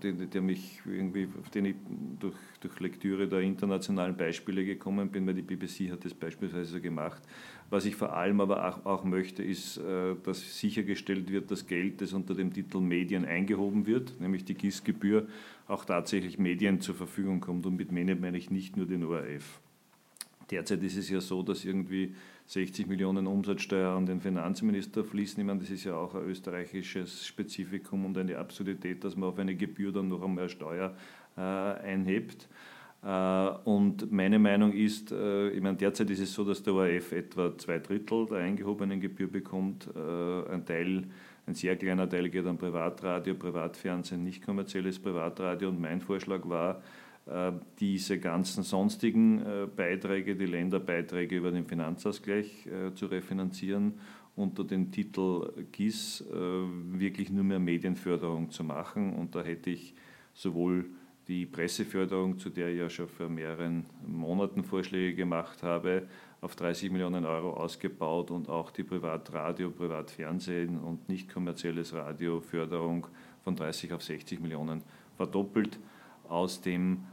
[0.01, 1.75] der, der mich irgendwie, auf den ich
[2.19, 6.79] durch, durch Lektüre der internationalen Beispiele gekommen bin, weil die BBC hat das beispielsweise so
[6.79, 7.21] gemacht.
[7.69, 12.01] Was ich vor allem aber auch, auch möchte, ist, äh, dass sichergestellt wird, dass Geld,
[12.01, 15.27] das unter dem Titel Medien eingehoben wird, nämlich die GIS-Gebühr,
[15.67, 17.67] auch tatsächlich Medien zur Verfügung kommt.
[17.67, 19.61] Und mit Medien meine ich nicht nur den ORF.
[20.49, 22.15] Derzeit ist es ja so, dass irgendwie
[22.47, 25.39] 60 Millionen Umsatzsteuer an den Finanzminister fließen.
[25.39, 29.37] Ich meine, das ist ja auch ein österreichisches Spezifikum und eine Absurdität, dass man auf
[29.37, 30.95] eine Gebühr dann noch einmal Steuer
[31.37, 32.49] äh, einhebt.
[33.03, 37.11] Äh, und meine Meinung ist, äh, ich meine, derzeit ist es so, dass der ORF
[37.11, 39.87] etwa zwei Drittel der eingehobenen Gebühr bekommt.
[39.95, 41.03] Äh, ein Teil,
[41.45, 45.69] ein sehr kleiner Teil geht an Privatradio, Privatfernsehen, nicht kommerzielles Privatradio.
[45.69, 46.81] Und mein Vorschlag war,
[47.79, 53.93] diese ganzen sonstigen äh, Beiträge, die Länderbeiträge über den Finanzausgleich äh, zu refinanzieren,
[54.35, 59.13] unter dem Titel GIS wirklich nur mehr Medienförderung zu machen.
[59.13, 59.93] Und da hätte ich
[60.33, 60.85] sowohl
[61.27, 66.07] die Presseförderung, zu der ich ja schon vor mehreren Monaten Vorschläge gemacht habe,
[66.41, 73.07] auf 30 Millionen Euro ausgebaut und auch die Privatradio, Privatfernsehen und nicht kommerzielles Radioförderung
[73.43, 74.81] von 30 auf 60 Millionen
[75.17, 75.79] verdoppelt
[76.27, 77.03] aus dem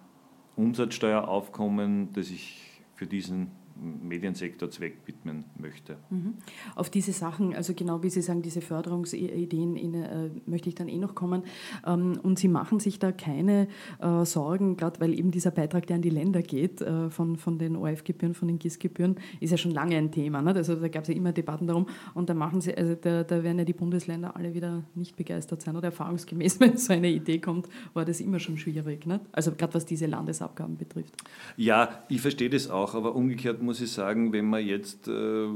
[0.57, 5.97] Umsatzsteueraufkommen, das ich für diesen Mediensektor zweckwidmen möchte.
[6.11, 6.35] Mhm.
[6.75, 10.99] Auf diese Sachen, also genau wie Sie sagen, diese Förderungsideen äh, möchte ich dann eh
[10.99, 11.43] noch kommen.
[11.87, 13.69] Ähm, und Sie machen sich da keine
[14.01, 17.59] äh, Sorgen, gerade weil eben dieser Beitrag, der an die Länder geht, äh, von, von
[17.59, 20.43] den ORF-Gebühren, von den GIS-Gebühren, ist ja schon lange ein Thema.
[20.43, 20.55] Ne?
[20.55, 21.87] Also da gab es ja immer Debatten darum.
[22.15, 25.63] Und da machen Sie, also da, da werden ja die Bundesländer alle wieder nicht begeistert
[25.63, 25.77] sein.
[25.77, 29.07] Oder erfahrungsgemäß, wenn so eine Idee kommt, war das immer schon schwierig.
[29.07, 29.21] Ne?
[29.33, 31.15] Also gerade was diese Landesabgaben betrifft.
[31.57, 35.47] Ja, ich verstehe das auch, aber umgekehrt muss ich sagen, wenn man jetzt äh,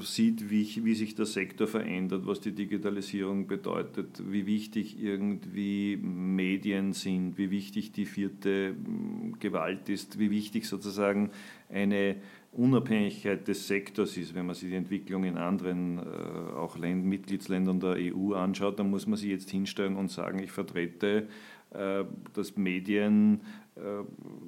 [0.00, 6.92] sieht, wie, wie, sich der Sektor verändert, was die Digitalisierung bedeutet, wie wichtig irgendwie Medien
[6.92, 11.30] sind, wie wichtig die vierte mm, Gewalt ist, wie wichtig sozusagen
[11.70, 12.16] eine
[12.52, 17.80] Unabhängigkeit des Sektors ist, wenn man sich die Entwicklung in anderen, äh, auch Länd Mitgliedsländern
[17.80, 21.28] der EU anschaut, dann muss man sich jetzt hinstellen und sagen, ich vertrete
[22.34, 23.40] dass Medien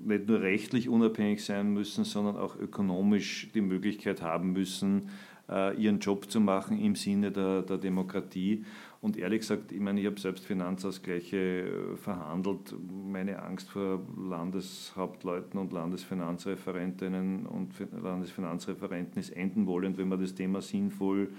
[0.05, 5.09] nicht nur rechtlich unabhängig sein müssen, sondern auch ökonomisch die Möglichkeit haben müssen,
[5.49, 8.65] ihren Job zu machen im Sinne der, der Demokratie.
[9.05, 12.75] Und ehrlich gesagt, ich meine, ich habe selbst Finanzausgleiche äh, verhandelt.
[12.91, 19.99] Meine Angst vor Landeshauptleuten und Landesfinanzreferentinnen und Landesfinanzreferenten ist enden wollend.
[19.99, 21.35] Wenn man das Thema sinnvoll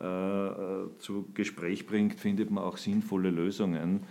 [0.00, 4.04] äh, äh, zu Gespräch bringt, findet man auch sinnvolle Lösungen.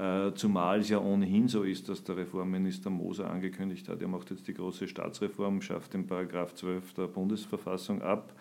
[0.00, 4.30] Äh, zumal es ja ohnehin so ist, dass der Reformminister Moser angekündigt hat, er macht
[4.30, 8.32] jetzt die große Staatsreform, schafft den Paragraph 12 der Bundesverfassung ab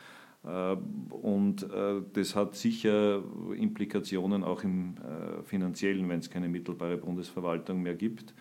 [0.45, 0.77] äh,
[1.09, 3.21] und äh, das hat sicher
[3.57, 4.95] Implikationen auch im
[5.43, 8.33] finanziellen, wenn es keine mittelbare Bundesverwaltung mehr gibt.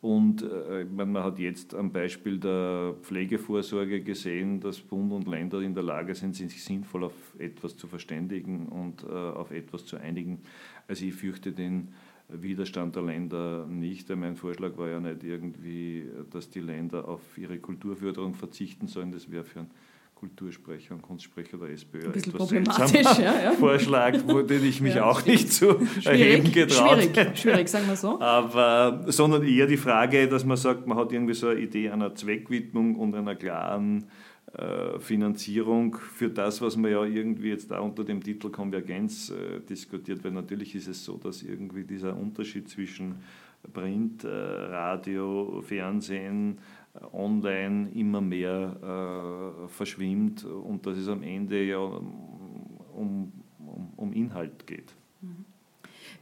[0.00, 0.44] Und
[0.90, 6.16] man hat jetzt am Beispiel der Pflegevorsorge gesehen, dass Bund und Länder in der Lage
[6.16, 10.40] sind, sich sinnvoll auf etwas zu verständigen und auf etwas zu einigen.
[10.88, 11.94] Also ich fürchte den
[12.40, 14.08] Widerstand der Länder nicht.
[14.10, 19.12] Mein Vorschlag war ja nicht irgendwie, dass die Länder auf ihre Kulturförderung verzichten sollen.
[19.12, 19.70] Das wäre für einen
[20.14, 23.52] Kultursprecher und Kunstsprecher der SPÖ ein bisschen problematisch, ja, ja.
[23.58, 27.96] Vorschlag, den ich mich ja, auch nicht zu schwierig, erheben getraut Schwierig, schwierig, sagen wir
[27.96, 28.20] so.
[28.20, 32.14] Aber, sondern eher die Frage, dass man sagt, man hat irgendwie so eine Idee einer
[32.14, 34.04] Zweckwidmung und einer klaren äh,
[34.98, 40.22] Finanzierung für das, was man ja irgendwie jetzt da unter dem Titel Konvergenz äh, diskutiert,
[40.24, 43.14] weil natürlich ist es so, dass irgendwie dieser Unterschied zwischen
[43.72, 46.58] Print, äh, Radio, Fernsehen,
[47.12, 54.66] online immer mehr äh, verschwimmt und dass es am Ende ja um, um, um Inhalt
[54.66, 54.94] geht.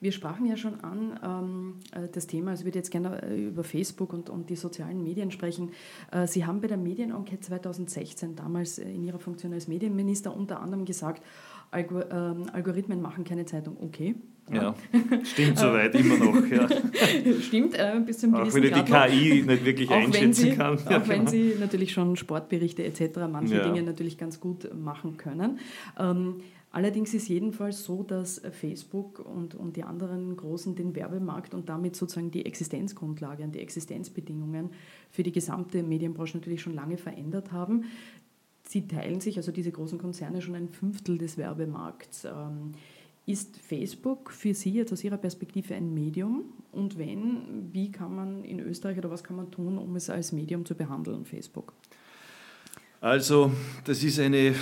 [0.00, 3.46] Wir sprachen ja schon an ähm, äh, das Thema, also ich würde jetzt gerne äh,
[3.46, 5.70] über Facebook und, und die sozialen Medien sprechen.
[6.10, 10.84] Äh, Sie haben bei der Medienenquete 2016 damals in Ihrer Funktion als Medienminister unter anderem
[10.84, 11.22] gesagt,
[11.70, 13.76] Algor ähm, Algorithmen machen keine Zeitung.
[13.80, 14.16] Okay,
[14.52, 14.74] ja,
[15.22, 16.46] stimmt soweit immer noch.
[16.48, 16.66] Ja.
[17.40, 20.78] stimmt, äh, bis zum Auch wenn ich die KI nicht wirklich einschätzen sie, kann.
[20.88, 21.30] Ja, auch wenn genau.
[21.30, 23.68] sie natürlich schon Sportberichte etc., manche ja.
[23.68, 25.60] Dinge natürlich ganz gut machen können.
[25.98, 26.36] Ähm,
[26.70, 31.96] allerdings ist jedenfalls so, dass Facebook und, und die anderen Großen den Werbemarkt und damit
[31.96, 34.70] sozusagen die Existenzgrundlage und die Existenzbedingungen
[35.10, 37.84] für die gesamte Medienbranche natürlich schon lange verändert haben.
[38.62, 42.24] Sie teilen sich, also diese großen Konzerne, schon ein Fünftel des Werbemarkts.
[42.24, 42.72] Ähm,
[43.26, 46.44] ist Facebook für Sie jetzt aus Ihrer Perspektive ein Medium?
[46.72, 50.32] Und wenn, wie kann man in Österreich oder was kann man tun, um es als
[50.32, 51.72] Medium zu behandeln, Facebook?
[53.02, 53.50] Also,
[53.84, 54.54] das ist eine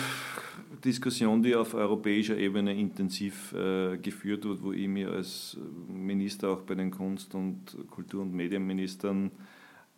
[0.84, 5.56] Diskussion, die auf europäischer Ebene intensiv äh, geführt wird, wo ich mir als
[5.88, 9.32] Minister auch bei den Kunst- und Kultur- und Medienministern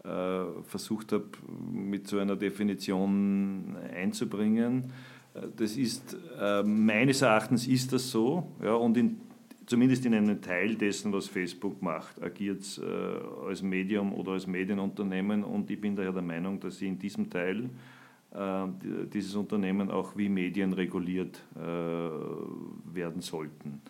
[0.05, 1.27] äh, versucht habe,
[1.71, 4.91] mit so einer Definition einzubringen.
[5.59, 9.21] Das ist, äh, meines Erachtens ist das so, ja, und in,
[9.67, 12.85] zumindest in einem Teil dessen, was Facebook macht, agiert es äh,
[13.47, 17.29] als Medium oder als Medienunternehmen und ich bin daher der Meinung, dass sie in diesem
[17.29, 17.69] Teil
[18.33, 23.83] dieses Unternehmen auch wie Medien reguliert äh, werden sollten.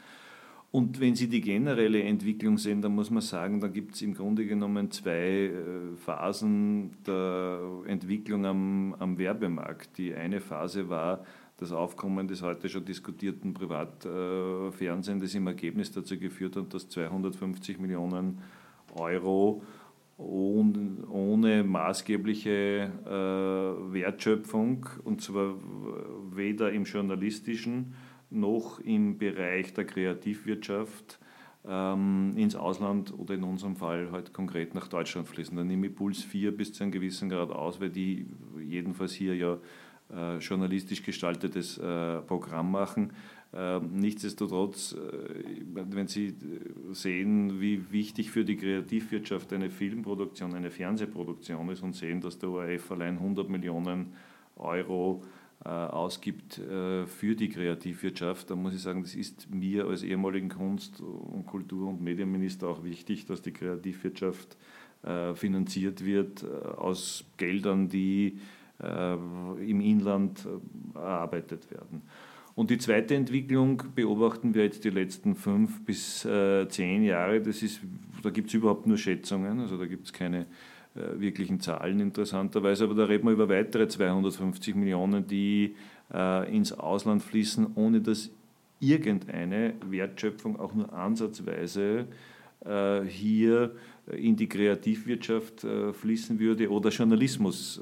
[0.72, 4.14] Und wenn Sie die generelle Entwicklung sehen, dann muss man sagen, da gibt es im
[4.14, 9.98] Grunde genommen zwei äh, Phasen der Entwicklung am, am Werbemarkt.
[9.98, 11.24] Die eine Phase war
[11.56, 17.80] das Aufkommen des heute schon diskutierten Privatfernsehens, das im Ergebnis dazu geführt hat, dass 250
[17.80, 18.38] Millionen
[18.94, 19.62] Euro
[20.20, 25.54] ohne maßgebliche äh, Wertschöpfung, und zwar
[26.32, 27.94] weder im journalistischen,
[28.30, 31.18] noch im Bereich der Kreativwirtschaft
[31.66, 35.56] ähm, ins Ausland oder in unserem Fall halt konkret nach Deutschland fließen.
[35.56, 38.26] Dann nehme ich Puls 4 bis zu einem gewissen Grad aus, weil die
[38.62, 39.58] jedenfalls hier ja
[40.14, 43.12] äh, journalistisch gestaltetes äh, Programm machen.
[43.52, 46.34] Ähm, nichtsdestotrotz, äh, wenn Sie
[46.92, 52.50] sehen, wie wichtig für die Kreativwirtschaft eine Filmproduktion, eine Fernsehproduktion ist und sehen, dass der
[52.50, 54.12] ORF allein 100 Millionen
[54.54, 55.24] Euro
[55.64, 60.48] äh, ausgibt äh, für die Kreativwirtschaft, dann muss ich sagen, das ist mir als ehemaligen
[60.48, 64.56] Kunst- und Kultur- und Medienminister auch wichtig, dass die Kreativwirtschaft
[65.32, 68.38] finanziert wird aus Geldern, die
[68.78, 70.46] im Inland
[70.94, 72.02] erarbeitet werden.
[72.54, 77.40] Und die zweite Entwicklung beobachten wir jetzt die letzten fünf bis zehn Jahre.
[77.40, 77.80] Das ist,
[78.22, 80.46] da gibt es überhaupt nur Schätzungen, also da gibt es keine
[80.96, 85.76] äh, wirklichen Zahlen interessanterweise, aber da reden wir über weitere 250 Millionen, die
[86.12, 88.30] äh, ins Ausland fließen, ohne dass
[88.80, 92.06] irgendeine Wertschöpfung auch nur ansatzweise
[92.64, 93.76] äh, hier
[94.10, 97.80] in die Kreativwirtschaft fließen würde oder Journalismus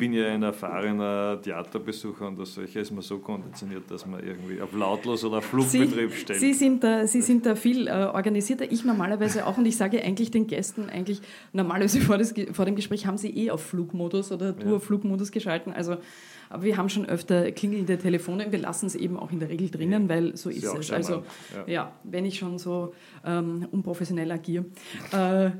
[0.00, 4.60] Bin ja ein erfahrener Theaterbesucher und als solcher ist man so konditioniert, dass man irgendwie
[4.60, 6.40] auf lautlos oder auf Flugbetrieb stellt.
[6.40, 10.02] Sie sind da, Sie sind da viel äh, organisierter, ich normalerweise auch und ich sage
[10.02, 11.20] eigentlich den Gästen, eigentlich
[11.52, 14.76] normalerweise vor, das, vor dem Gespräch haben sie eh auf Flugmodus oder du ja.
[14.76, 15.72] auf Flugmodus geschalten.
[15.72, 15.98] Also
[16.48, 18.50] aber wir haben schon öfter klingelnde Telefone.
[18.50, 20.90] Wir lassen es eben auch in der Regel drinnen, weil so ist, ist es.
[20.90, 21.22] Also
[21.54, 21.72] ja.
[21.72, 21.92] ja.
[22.02, 22.92] wenn ich schon so
[23.24, 24.64] ähm, unprofessionell agiere.
[25.12, 25.50] Äh,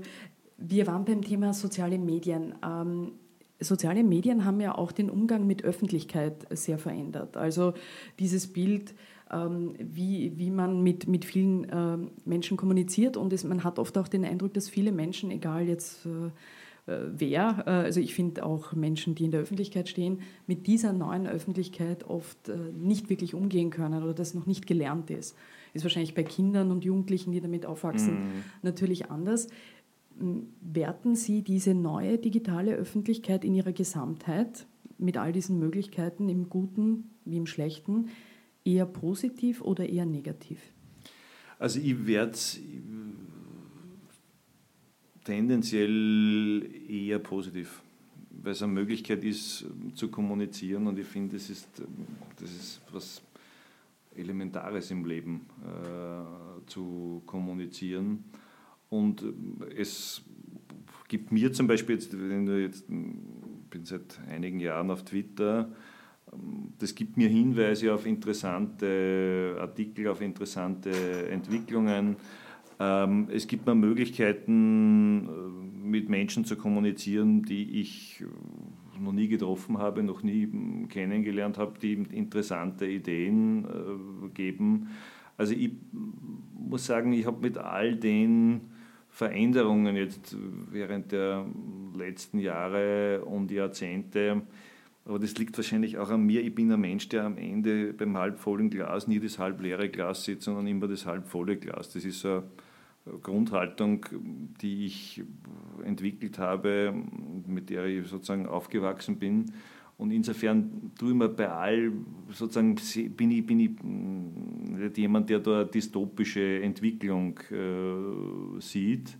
[0.59, 2.55] wir waren beim Thema soziale Medien.
[2.65, 3.13] Ähm,
[3.61, 7.37] soziale Medien haben ja auch den Umgang mit Öffentlichkeit sehr verändert.
[7.37, 7.75] Also
[8.19, 8.95] dieses Bild,
[9.31, 13.97] ähm, wie, wie man mit, mit vielen äh, Menschen kommuniziert und es, man hat oft
[13.99, 18.45] auch den Eindruck, dass viele Menschen, egal jetzt äh, äh wer, äh, also ich finde
[18.45, 23.35] auch Menschen, die in der Öffentlichkeit stehen, mit dieser neuen Öffentlichkeit oft äh, nicht wirklich
[23.35, 25.37] umgehen können oder das noch nicht gelernt ist.
[25.73, 28.43] Ist wahrscheinlich bei Kindern und Jugendlichen, die damit aufwachsen, mm.
[28.63, 29.47] natürlich anders
[30.61, 34.67] werten Sie diese neue digitale Öffentlichkeit in ihrer Gesamtheit
[34.99, 38.09] mit all diesen Möglichkeiten im Guten wie im Schlechten
[38.65, 40.61] eher positiv oder eher negativ?
[41.59, 42.39] Also ich werde
[45.25, 47.83] tendenziell eher positiv,
[48.31, 51.69] weil es eine Möglichkeit ist zu kommunizieren und ich finde, das ist,
[52.41, 53.23] das ist was
[54.17, 58.25] Elementares im Leben, äh, zu kommunizieren.
[58.91, 59.25] Und
[59.77, 60.23] es
[61.09, 65.71] gibt mir zum Beispiel, jetzt, wenn du jetzt, bin seit einigen Jahren auf Twitter,
[66.79, 70.91] das gibt mir Hinweise auf interessante Artikel, auf interessante
[71.31, 72.17] Entwicklungen.
[72.79, 78.25] Ähm, es gibt mir Möglichkeiten, äh, mit Menschen zu kommunizieren, die ich
[79.01, 80.49] noch nie getroffen habe, noch nie
[80.89, 84.89] kennengelernt habe, die interessante Ideen äh, geben.
[85.37, 85.73] Also ich
[86.55, 88.61] muss sagen, ich habe mit all den
[89.11, 90.37] Veränderungen jetzt
[90.71, 91.45] während der
[91.97, 94.43] letzten Jahre und Jahrzehnte.
[95.05, 96.43] Aber das liegt wahrscheinlich auch an mir.
[96.43, 100.43] Ich bin ein Mensch, der am Ende beim halbvollen Glas nie das halbleere Glas sieht,
[100.43, 101.93] sondern immer das halbvolle Glas.
[101.93, 102.45] Das ist eine
[103.23, 104.07] Grundhaltung,
[104.61, 105.23] die ich
[105.85, 106.95] entwickelt habe,
[107.47, 109.53] mit der ich sozusagen aufgewachsen bin.
[110.01, 111.93] Und insofern tue ich mir bei all,
[112.31, 112.75] sozusagen,
[113.17, 119.19] bin ich, bin ich nicht jemand, der da dystopische Entwicklung äh, sieht.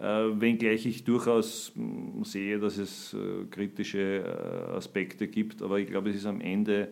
[0.00, 1.72] Äh, wenngleich ich durchaus
[2.24, 6.88] sehe, dass es äh, kritische äh, Aspekte gibt, aber ich glaube, es ist am Ende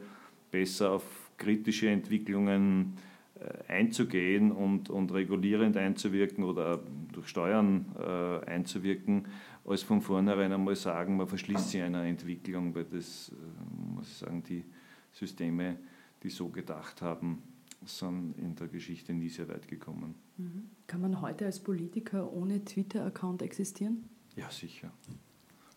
[0.52, 1.02] besser auf
[1.36, 2.94] kritische Entwicklungen
[3.34, 6.78] äh, einzugehen und, und regulierend einzuwirken oder
[7.12, 9.26] durch Steuern äh, einzuwirken,
[9.66, 14.16] als von vornherein einmal sagen, man verschließt sich einer Entwicklung, weil das, äh, muss ich
[14.16, 14.64] sagen, die
[15.12, 15.78] Systeme,
[16.22, 17.42] die so gedacht haben,
[17.84, 20.14] sind in der Geschichte nie sehr weit gekommen.
[20.36, 20.70] Mhm.
[20.86, 24.08] Kann man heute als Politiker ohne Twitter-Account existieren?
[24.36, 24.90] Ja, sicher.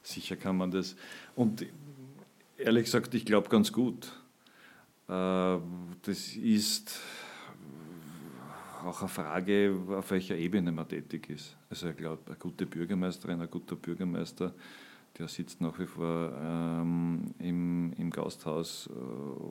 [0.03, 0.95] Sicher kann man das.
[1.35, 1.65] Und
[2.57, 4.11] ehrlich gesagt, ich glaube ganz gut.
[5.07, 5.57] Äh,
[6.01, 6.99] das ist
[8.87, 11.55] auch eine Frage, auf welcher Ebene man tätig ist.
[11.69, 14.53] Also ich glaube, eine gute Bürgermeisterin, ein guter Bürgermeister,
[15.17, 18.87] der sitzt nach wie vor ähm, im, im Gasthaus.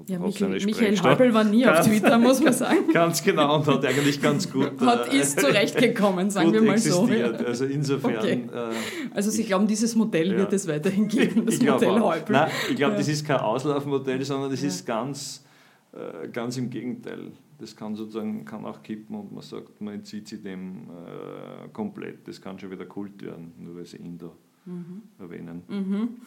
[0.08, 2.92] Äh, ja, Michael, Michael Häupl war nie auf Twitter, muss man sagen.
[2.92, 4.72] ganz genau und hat eigentlich ganz gut.
[4.80, 7.08] hat, äh, ist zurechtgekommen, sagen wir mal so.
[7.44, 8.16] Also insofern.
[8.16, 8.48] Okay.
[8.52, 10.38] Äh, also Sie ich, glauben, dieses Modell ja.
[10.38, 12.32] wird es weiterhin geben, das Modell Häupl?
[12.32, 12.98] Nein, ich glaube, ja.
[12.98, 15.44] das ist kein Auslaufmodell, sondern das ist ganz,
[15.92, 20.28] äh, ganz im Gegenteil das kann sozusagen kann auch kippen und man sagt, man entzieht
[20.28, 22.26] sich dem äh, komplett.
[22.28, 24.32] Das kann schon wieder Kult werden, nur weil es Inder
[24.66, 25.02] mhm.
[25.18, 25.62] erwähnen.
[25.68, 26.08] Mhm.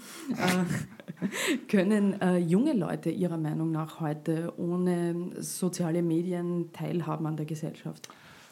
[1.21, 7.45] Äh, können äh, junge Leute Ihrer Meinung nach heute ohne soziale Medien teilhaben an der
[7.45, 8.07] Gesellschaft?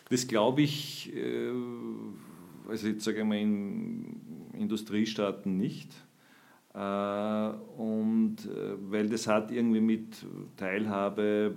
[0.10, 1.52] Das glaube ich, äh,
[2.68, 5.94] also jetzt sage ich mal in Industriestaaten nicht.
[6.74, 10.26] Äh, und äh, weil das hat irgendwie mit
[10.58, 11.56] Teilhabe,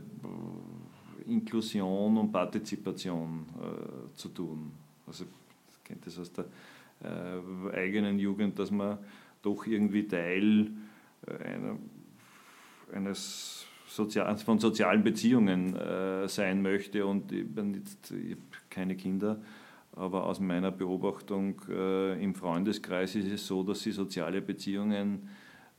[1.31, 3.47] Inklusion und Partizipation
[4.15, 4.73] zu tun.
[5.07, 5.25] Also
[5.73, 6.45] ich kenne das aus der
[7.73, 8.99] eigenen Jugend, dass man
[9.43, 10.71] doch irgendwie Teil
[11.27, 11.77] einer,
[12.93, 17.05] eines Sozial von sozialen Beziehungen äh, sein möchte.
[17.05, 19.41] Und ich, ich habe keine Kinder,
[19.93, 25.29] aber aus meiner Beobachtung äh, im Freundeskreis ist es so, dass sie soziale Beziehungen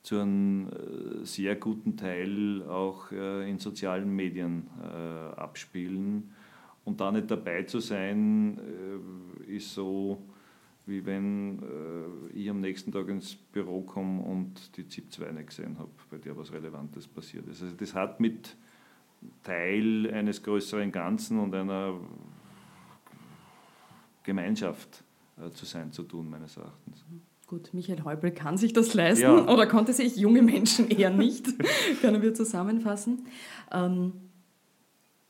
[0.04, 6.32] zu einem äh, sehr guten Teil auch äh, in sozialen Medien äh, abspielen.
[6.84, 8.60] Und da nicht dabei zu sein,
[9.46, 10.20] ist so,
[10.88, 11.62] wie wenn
[12.34, 16.18] ich am nächsten Tag ins Büro komme und die ZIP 2 nicht gesehen habe, bei
[16.18, 17.62] der was Relevantes passiert ist.
[17.62, 18.58] Also das hat mit
[19.44, 22.00] Teil eines größeren Ganzen und einer
[24.24, 25.04] Gemeinschaft
[25.54, 27.06] zu sein zu tun, meines Erachtens.
[27.52, 29.46] Gut, Michael Häupl kann sich das leisten ja.
[29.46, 31.48] oder konnte sich junge Menschen eher nicht,
[32.02, 33.26] können wir zusammenfassen.
[33.74, 34.14] Ähm,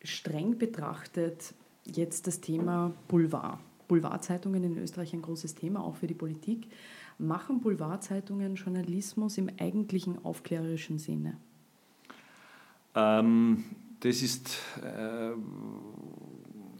[0.04, 3.58] streng betrachtet jetzt das Thema Boulevard.
[3.88, 6.68] Boulevardzeitungen in Österreich ein großes Thema, auch für die Politik.
[7.18, 11.38] Machen Boulevardzeitungen Journalismus im eigentlichen aufklärerischen Sinne?
[12.94, 13.64] Ähm,
[14.00, 15.32] das ist äh,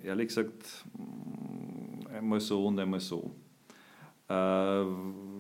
[0.06, 0.86] ehrlich gesagt
[2.14, 3.32] einmal so und einmal so.
[4.30, 4.86] Äh,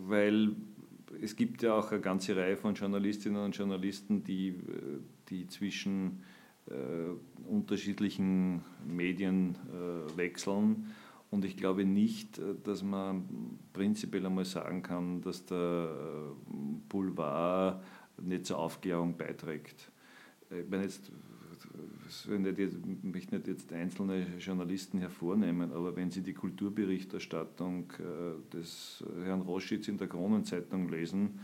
[0.08, 0.56] weil
[1.22, 4.56] es gibt ja auch eine ganze Reihe von Journalistinnen und Journalisten, die,
[5.30, 6.24] die zwischen
[6.68, 6.74] äh,
[7.48, 10.88] unterschiedlichen Medien äh, wechseln
[11.32, 16.54] und ich glaube nicht, äh, dass man prinzipiell einmal sagen kann, dass der äh,
[16.90, 17.82] Boulevard
[18.22, 19.92] nicht zur Aufklärung beiträgt.
[20.52, 21.10] Ich meine jetzt,
[22.12, 29.42] ich möchte nicht jetzt einzelne Journalisten hervornehmen, aber wenn Sie die Kulturberichterstattung äh, des Herrn
[29.42, 31.40] Roschitz in der Kronenzeitung lesen,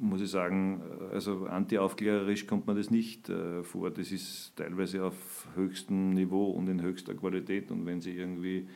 [0.00, 3.30] muss ich sagen, also antiaufklärerisch kommt man das nicht
[3.62, 3.90] vor.
[3.90, 7.70] Das ist teilweise auf höchstem Niveau und in höchster Qualität.
[7.70, 8.66] Und wenn Sie irgendwie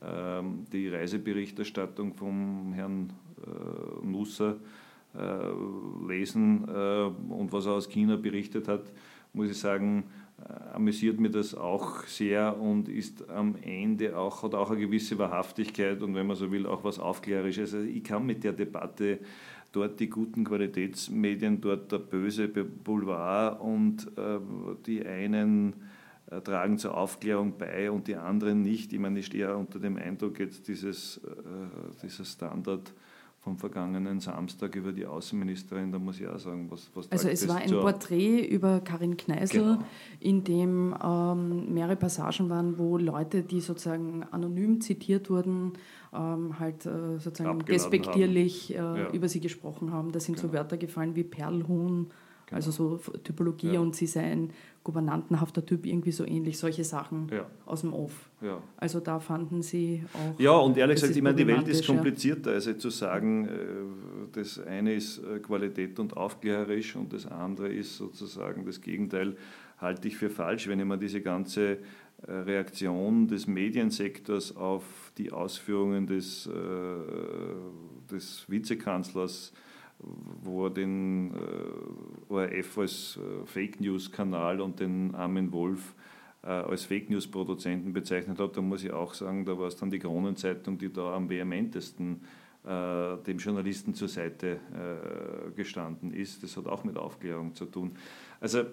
[0.00, 3.12] ähm, die Reiseberichterstattung vom Herrn
[3.44, 4.58] äh, Nusser
[5.16, 8.92] äh, lesen äh, und was er aus China berichtet hat,
[9.32, 10.04] muss ich sagen,
[10.72, 16.02] amüsiert mir das auch sehr und ist am Ende auch, hat auch eine gewisse Wahrhaftigkeit
[16.02, 17.74] und wenn man so will, auch was Aufklärerisches.
[17.74, 19.18] Also ich kann mit der Debatte
[19.72, 24.38] dort die guten Qualitätsmedien, dort der böse Boulevard und äh,
[24.86, 25.74] die einen
[26.30, 28.92] äh, tragen zur Aufklärung bei und die anderen nicht.
[28.92, 32.92] Ich meine, ich stehe ja unter dem Eindruck jetzt dieses, äh, dieser Standard
[33.40, 37.46] vom vergangenen Samstag über die Außenministerin, da muss ich auch sagen, was, was Also es
[37.48, 39.78] war ein Porträt über Karin Kneißl, genau.
[40.18, 45.74] in dem ähm, mehrere Passagen waren, wo Leute, die sozusagen anonym zitiert wurden,
[46.12, 49.10] ähm, halt äh, sozusagen despektierlich äh, ja.
[49.12, 50.10] über sie gesprochen haben.
[50.10, 50.48] Da sind genau.
[50.48, 52.08] so Wörter gefallen wie Perlhuhn,
[52.48, 52.56] Genau.
[52.56, 53.80] Also so Typologie ja.
[53.80, 54.50] und sie sei ein
[54.82, 57.46] gouvernantenhafter Typ, irgendwie so ähnlich, solche Sachen ja.
[57.66, 58.30] aus dem Off.
[58.40, 58.62] Ja.
[58.78, 60.40] Also da fanden sie auch.
[60.40, 62.52] Ja, und ehrlich gesagt, ich meine, die Welt ist komplizierter.
[62.52, 63.50] Also zu sagen, äh,
[64.32, 69.36] das eine ist äh, Qualität und aufklärerisch und das andere ist sozusagen das Gegenteil,
[69.76, 71.72] halte ich für falsch, wenn ich mir diese ganze
[72.26, 74.84] äh, Reaktion des Mediensektors auf
[75.18, 76.48] die Ausführungen des,
[78.10, 79.52] des Vizekanzlers
[80.42, 85.94] wo er den äh, ORF als äh, Fake News-Kanal und den Armin Wolf
[86.42, 89.90] äh, als Fake News-Produzenten bezeichnet hat, da muss ich auch sagen, da war es dann
[89.90, 92.22] die Kronenzeitung, die da am vehementesten
[92.64, 96.42] äh, dem Journalisten zur Seite äh, gestanden ist.
[96.42, 97.92] Das hat auch mit Aufklärung zu tun.
[98.40, 98.64] Also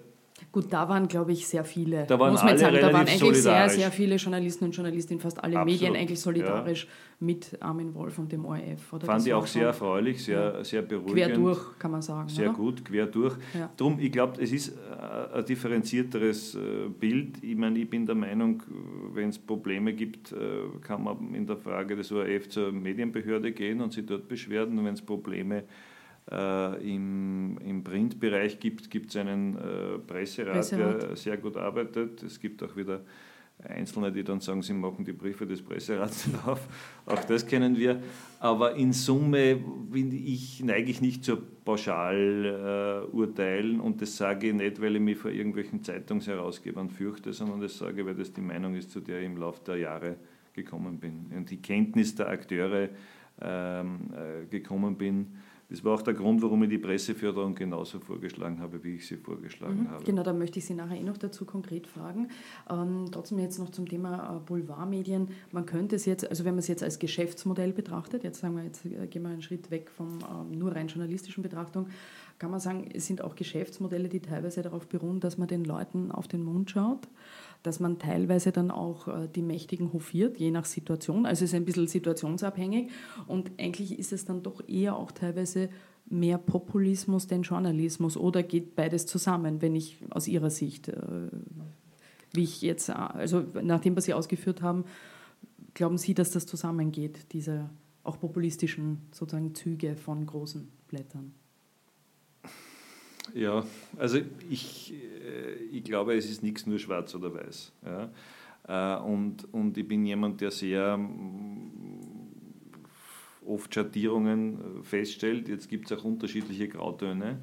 [0.52, 2.06] Gut, da waren, glaube ich, sehr viele.
[2.06, 5.22] Da waren muss man alle sagen, da waren eigentlich sehr, sehr viele Journalisten und Journalistinnen,
[5.22, 5.82] fast alle Absolut.
[5.82, 6.90] Medien eigentlich solidarisch ja.
[7.26, 8.92] mit Armin Wolf und dem ORF.
[8.92, 11.16] Oder Fand ich auch sehr erfreulich, sehr, sehr beruhigend.
[11.16, 12.28] Quer durch, kann man sagen.
[12.28, 12.58] Sehr oder?
[12.58, 13.34] gut, quer durch.
[13.58, 13.70] Ja.
[13.78, 16.60] Drum, ich glaube, es ist äh, ein differenzierteres äh,
[16.90, 17.42] Bild.
[17.42, 18.62] Ich meine, ich bin der Meinung,
[19.14, 20.36] wenn es Probleme gibt, äh,
[20.82, 24.78] kann man in der Frage des ORF zur Medienbehörde gehen und sich dort beschweren.
[24.78, 25.70] Und wenn es Probleme gibt,
[26.32, 32.24] äh, im, im Printbereich gibt, es einen äh, Presserat, Presserat, der sehr gut arbeitet.
[32.24, 33.02] Es gibt auch wieder
[33.64, 36.68] Einzelne, die dann sagen, sie machen die Briefe des Presserats auf.
[37.06, 38.02] Auch das kennen wir.
[38.40, 39.60] Aber in Summe
[39.94, 45.18] ich, neige ich nicht zur Pauschalurteilen äh, und das sage ich nicht, weil ich mich
[45.18, 49.26] vor irgendwelchen Zeitungsherausgebern fürchte, sondern das sage, weil das die Meinung ist, zu der ich
[49.26, 50.18] im Laufe der Jahre
[50.54, 51.32] gekommen bin.
[51.36, 52.90] Und die Kenntnis der Akteure
[53.42, 55.28] ähm, äh, gekommen bin.
[55.70, 59.18] Das war auch der Grund, warum ich die Presseförderung genauso vorgeschlagen habe, wie ich sie
[59.18, 60.04] vorgeschlagen mhm, habe.
[60.04, 62.30] Genau, da möchte ich Sie nachher eh noch dazu konkret fragen.
[62.70, 65.30] Ähm, trotzdem jetzt noch zum Thema äh, Boulevardmedien.
[65.52, 68.64] Man könnte es jetzt, also wenn man es jetzt als Geschäftsmodell betrachtet, jetzt sagen wir,
[68.64, 71.88] jetzt äh, gehen wir einen Schritt weg von ähm, nur rein journalistischen Betrachtung,
[72.38, 76.12] kann man sagen, es sind auch Geschäftsmodelle, die teilweise darauf beruhen, dass man den Leuten
[76.12, 77.08] auf den Mund schaut,
[77.66, 81.26] dass man teilweise dann auch äh, die Mächtigen hofiert, je nach Situation.
[81.26, 82.92] Also es ist ein bisschen situationsabhängig
[83.28, 85.70] und eigentlich ist es dann doch eher auch teilweise
[86.08, 91.02] mehr Populismus denn Journalismus oder geht beides zusammen, wenn ich aus Ihrer Sicht, äh,
[92.34, 94.86] wie ich jetzt, also nach dem, was Sie ausgeführt haben,
[95.74, 97.70] glauben Sie, dass das zusammengeht, diese
[98.04, 101.34] auch populistischen sozusagen Züge von großen Blättern?
[103.34, 103.64] Ja,
[103.98, 104.20] also
[104.50, 107.72] ich, äh, ich glaube, es ist nichts nur schwarz oder weiß.
[107.86, 108.10] Ja.
[108.68, 112.30] Äh, und, und ich bin jemand, der sehr mm,
[113.46, 115.50] oft Schattierungen äh, feststellt.
[115.50, 117.40] Jetzt gibt es auch unterschiedliche Grautöne.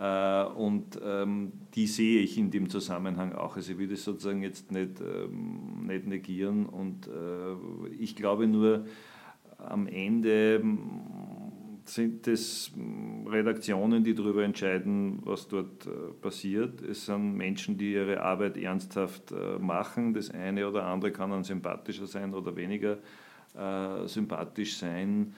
[0.00, 3.56] Und ähm, die sehe ich in dem Zusammenhang auch.
[3.56, 6.66] Also ich will das sozusagen jetzt nicht, ähm, nicht negieren.
[6.66, 7.10] Und
[7.98, 8.84] ich glaube nur,
[9.58, 10.62] am Ende
[11.88, 16.82] sind es hm, Redaktionen, die darüber entscheiden, was dort äh, passiert.
[16.82, 20.14] Es sind Menschen, die ihre Arbeit ernsthaft äh, machen.
[20.14, 22.98] Das eine oder andere kann dann sympathischer sein oder weniger
[23.54, 25.34] äh, sympathisch sein.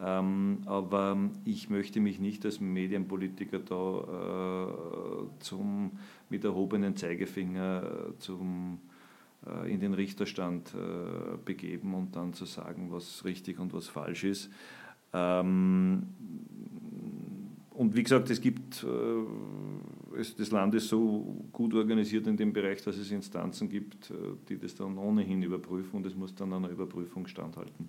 [0.00, 5.92] Ähm, aber ich möchte mich nicht als Medienpolitiker da zum,
[6.28, 8.80] mit erhobenen Zeigefinger zum,
[9.66, 10.74] in den Richterstand
[11.44, 14.50] begeben und dann zu sagen, was richtig und was falsch ist.
[15.14, 16.02] Ähm,
[17.70, 22.82] und wie gesagt, es gibt, äh, das Land ist so gut organisiert in dem Bereich,
[22.82, 24.14] dass es Instanzen gibt, äh,
[24.48, 27.88] die das dann ohnehin überprüfen und es muss dann einer Überprüfung standhalten.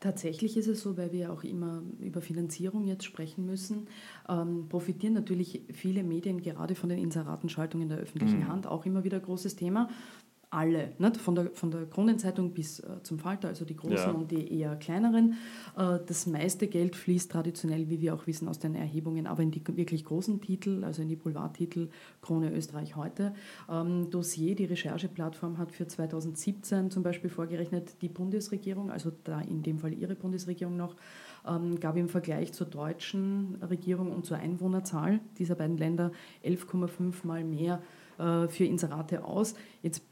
[0.00, 3.88] Tatsächlich ist es so, weil wir auch immer über Finanzierung jetzt sprechen müssen,
[4.28, 8.48] ähm, profitieren natürlich viele Medien gerade von den Inseratenschaltungen der öffentlichen mhm.
[8.48, 9.88] Hand, auch immer wieder großes Thema
[10.50, 11.18] alle, nicht?
[11.18, 14.10] Von, der, von der Kronenzeitung bis äh, zum Falter, also die großen ja.
[14.10, 15.34] und die eher kleineren.
[15.76, 19.50] Äh, das meiste Geld fließt traditionell, wie wir auch wissen, aus den Erhebungen, aber in
[19.50, 21.90] die wirklich großen Titel, also in die Boulevardtitel
[22.22, 23.34] Krone Österreich heute.
[23.70, 29.62] Ähm, Dossier, die Rechercheplattform, hat für 2017 zum Beispiel vorgerechnet, die Bundesregierung, also da in
[29.62, 30.96] dem Fall ihre Bundesregierung noch,
[31.46, 36.12] ähm, gab im Vergleich zur deutschen Regierung und zur Einwohnerzahl dieser beiden Länder
[36.44, 37.82] 11,5 Mal mehr
[38.18, 39.54] äh, für Inserate aus.
[39.82, 40.02] Jetzt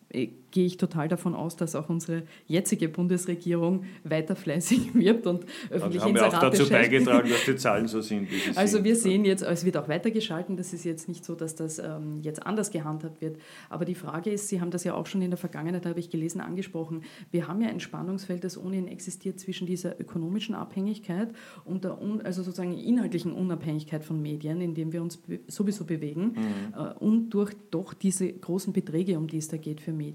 [0.57, 6.05] gehe ich total davon aus, dass auch unsere jetzige Bundesregierung weiter fleißig wirbt und öffentliche
[6.05, 8.85] haben Inserate wir auch dazu beigetragen, dass die Zahlen so sind, wie sie Also sind.
[8.85, 12.21] wir sehen jetzt, es wird auch weitergeschalten, das ist jetzt nicht so, dass das ähm,
[12.23, 13.39] jetzt anders gehandhabt wird.
[13.69, 16.09] Aber die Frage ist, Sie haben das ja auch schon in der Vergangenheit, habe ich
[16.09, 21.29] gelesen, angesprochen, wir haben ja ein Spannungsfeld, das ohnehin existiert zwischen dieser ökonomischen Abhängigkeit
[21.67, 26.75] und der also sozusagen inhaltlichen Unabhängigkeit von Medien, in dem wir uns sowieso bewegen, mhm.
[26.75, 30.06] äh, und durch doch diese großen Beträge, um die es da geht für Medien,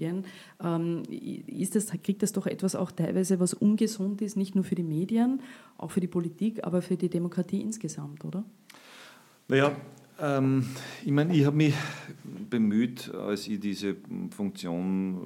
[0.62, 1.02] ähm,
[1.46, 4.82] ist das, kriegt das doch etwas auch teilweise, was ungesund ist, nicht nur für die
[4.82, 5.40] Medien,
[5.78, 8.44] auch für die Politik, aber für die Demokratie insgesamt, oder?
[9.48, 9.76] Naja,
[10.20, 10.66] ähm,
[11.04, 11.74] ich meine, ich habe mich
[12.50, 13.96] bemüht, als ich diese
[14.30, 15.20] Funktion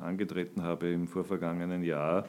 [0.00, 2.28] angetreten habe im vorvergangenen Jahr,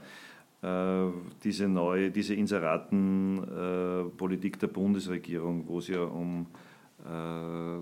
[0.62, 1.08] äh,
[1.44, 6.46] diese neue, diese Inseratenpolitik äh, der Bundesregierung, wo es ja um äh,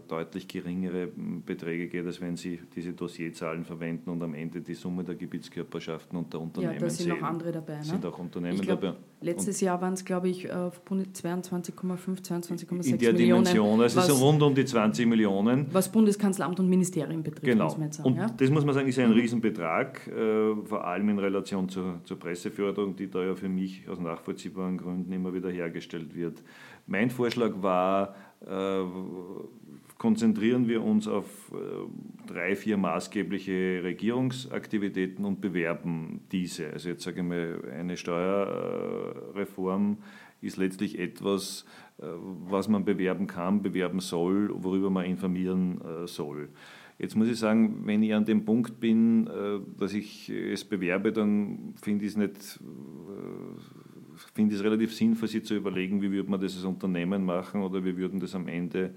[0.08, 1.08] deutlich geringere
[1.46, 6.18] Beträge geht, als wenn Sie diese Dossierzahlen verwenden und am Ende die Summe der Gebietskörperschaften
[6.18, 6.80] und der Unternehmen sehen.
[6.80, 7.20] Ja, da sind sehen.
[7.20, 7.78] noch andere dabei.
[7.78, 7.84] Ne?
[7.84, 8.98] sind auch Unternehmen glaub, dabei.
[9.22, 11.72] Letztes und Jahr waren es, glaube ich, 22,5,
[12.22, 12.86] 22,6 Millionen.
[12.86, 15.68] In der Millionen, Dimension, also es sind rund um die 20 Millionen.
[15.72, 17.66] Was Bundeskanzleramt und Ministerium betrifft, genau.
[17.66, 18.10] muss man jetzt sagen.
[18.10, 18.28] Und ja?
[18.28, 19.16] das muss man sagen, ist ein mhm.
[19.16, 24.00] Riesenbetrag, äh, vor allem in Relation zur, zur Presseförderung, die da ja für mich aus
[24.00, 26.44] nachvollziehbaren Gründen immer wieder hergestellt wird.
[26.88, 28.25] Mein Vorschlag war, äh,
[29.98, 36.72] konzentrieren wir uns auf äh, drei, vier maßgebliche Regierungsaktivitäten und bewerben diese.
[36.72, 39.98] Also jetzt sage ich mal, eine Steuerreform
[40.42, 41.66] ist letztlich etwas,
[41.98, 42.04] äh,
[42.48, 46.50] was man bewerben kann, bewerben soll, worüber man informieren soll.
[46.98, 49.30] Jetzt muss ich sagen, wenn ich an dem Punkt bin,
[49.78, 52.60] dass ich es bewerbe, dann finde ich es nicht
[54.36, 57.84] finde es relativ sinnvoll, sich zu überlegen, wie würde man das als Unternehmen machen oder
[57.86, 58.92] wie würden das am Ende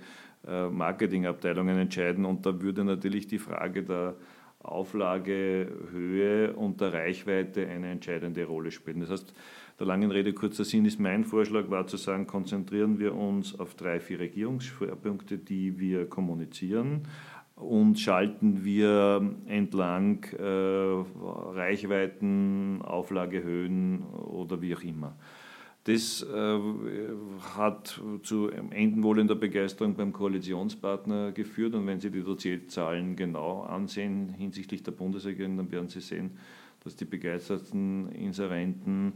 [0.46, 2.24] äh, Marketingabteilungen entscheiden.
[2.24, 4.16] Und da würde natürlich die Frage der
[4.60, 9.00] Auflagehöhe und der Reichweite eine entscheidende Rolle spielen.
[9.00, 9.32] Das heißt,
[9.78, 13.76] der langen Rede kurzer Sinn ist mein Vorschlag war zu sagen, konzentrieren wir uns auf
[13.76, 17.02] drei, vier Regierungsschwerpunkte, die wir kommunizieren
[17.60, 25.16] und schalten wir entlang äh, Reichweiten, Auflagehöhen oder wie auch immer.
[25.84, 26.58] Das äh,
[27.56, 31.74] hat zu endenwollender Begeisterung beim Koalitionspartner geführt.
[31.74, 36.32] Und wenn Sie die Dossierzahlen genau ansehen hinsichtlich der Bundesregierung, dann werden Sie sehen,
[36.84, 39.14] dass die begeisterten Inserenten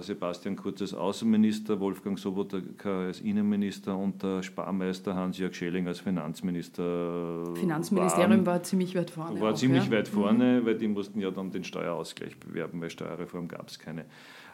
[0.00, 7.42] Sebastian Kurz als Außenminister, Wolfgang Sobotka als Innenminister und der Sparmeister Hans-Jörg Schelling als Finanzminister.
[7.56, 9.40] Finanzministerium waren, war ziemlich weit vorne.
[9.40, 9.90] War auch, ziemlich ja?
[9.90, 10.66] weit vorne, mhm.
[10.66, 14.04] weil die mussten ja dann den Steuerausgleich bewerben, weil Steuerreform gab es keine.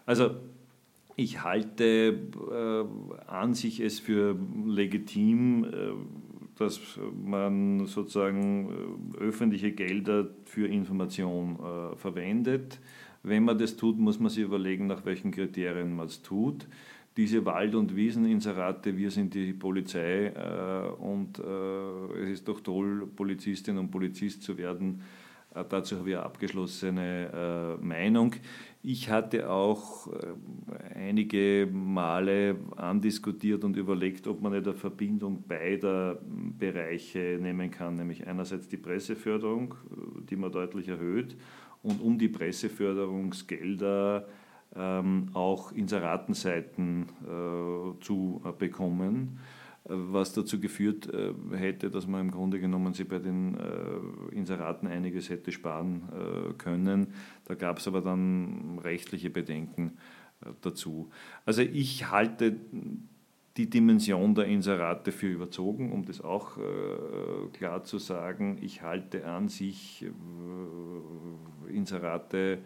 [0.06, 0.30] Also
[1.16, 2.18] ich halte
[2.50, 5.68] äh, an sich es für legitim, äh,
[6.56, 6.80] dass
[7.14, 8.70] man sozusagen
[9.18, 12.80] äh, öffentliche Gelder für Information äh, verwendet.
[13.22, 16.66] Wenn man das tut, muss man sich überlegen, nach welchen Kriterien man es tut.
[17.16, 23.06] Diese Wald- und Wieseninserate, wir sind die Polizei äh, und äh, es ist doch toll,
[23.14, 25.02] Polizistin und Polizist zu werden.
[25.54, 28.34] Äh, dazu habe ich eine abgeschlossene Meinung.
[28.82, 36.18] Ich hatte auch äh, einige Male andiskutiert und überlegt, ob man eine Verbindung beider
[36.58, 41.36] Bereiche nehmen kann, nämlich einerseits die Presseförderung, äh, die man deutlich erhöht,
[41.82, 44.28] und um die Presseförderungsgelder
[44.76, 49.38] ähm, auch Inseratenseiten äh, zu bekommen
[49.84, 54.88] was dazu geführt äh, hätte, dass man im Grunde genommen sie bei den äh, Inseraten
[54.88, 57.14] einiges hätte sparen äh, können.
[57.46, 59.98] Da gab es aber dann rechtliche Bedenken
[60.62, 61.10] dazu.
[61.44, 62.56] Also ich halte
[63.56, 66.56] die Dimension der Inserate für überzogen, um das auch
[67.52, 68.58] klar zu sagen.
[68.62, 70.06] Ich halte an sich
[71.68, 72.58] Inserate,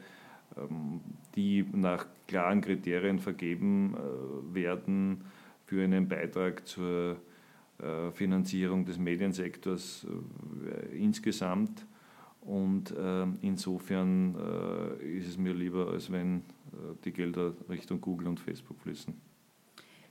[0.57, 1.01] ähm,
[1.35, 3.97] die nach klaren Kriterien vergeben
[4.53, 5.25] werden,
[5.67, 7.17] für einen Beitrag zur
[7.79, 10.07] äh, Finanzierung des Mediensektors
[10.93, 11.87] äh, insgesamt.
[12.41, 14.35] Und äh, insofern
[15.01, 16.43] ist es mir lieber, als wenn
[17.05, 19.15] die Gelder Richtung Google und Facebook fließen.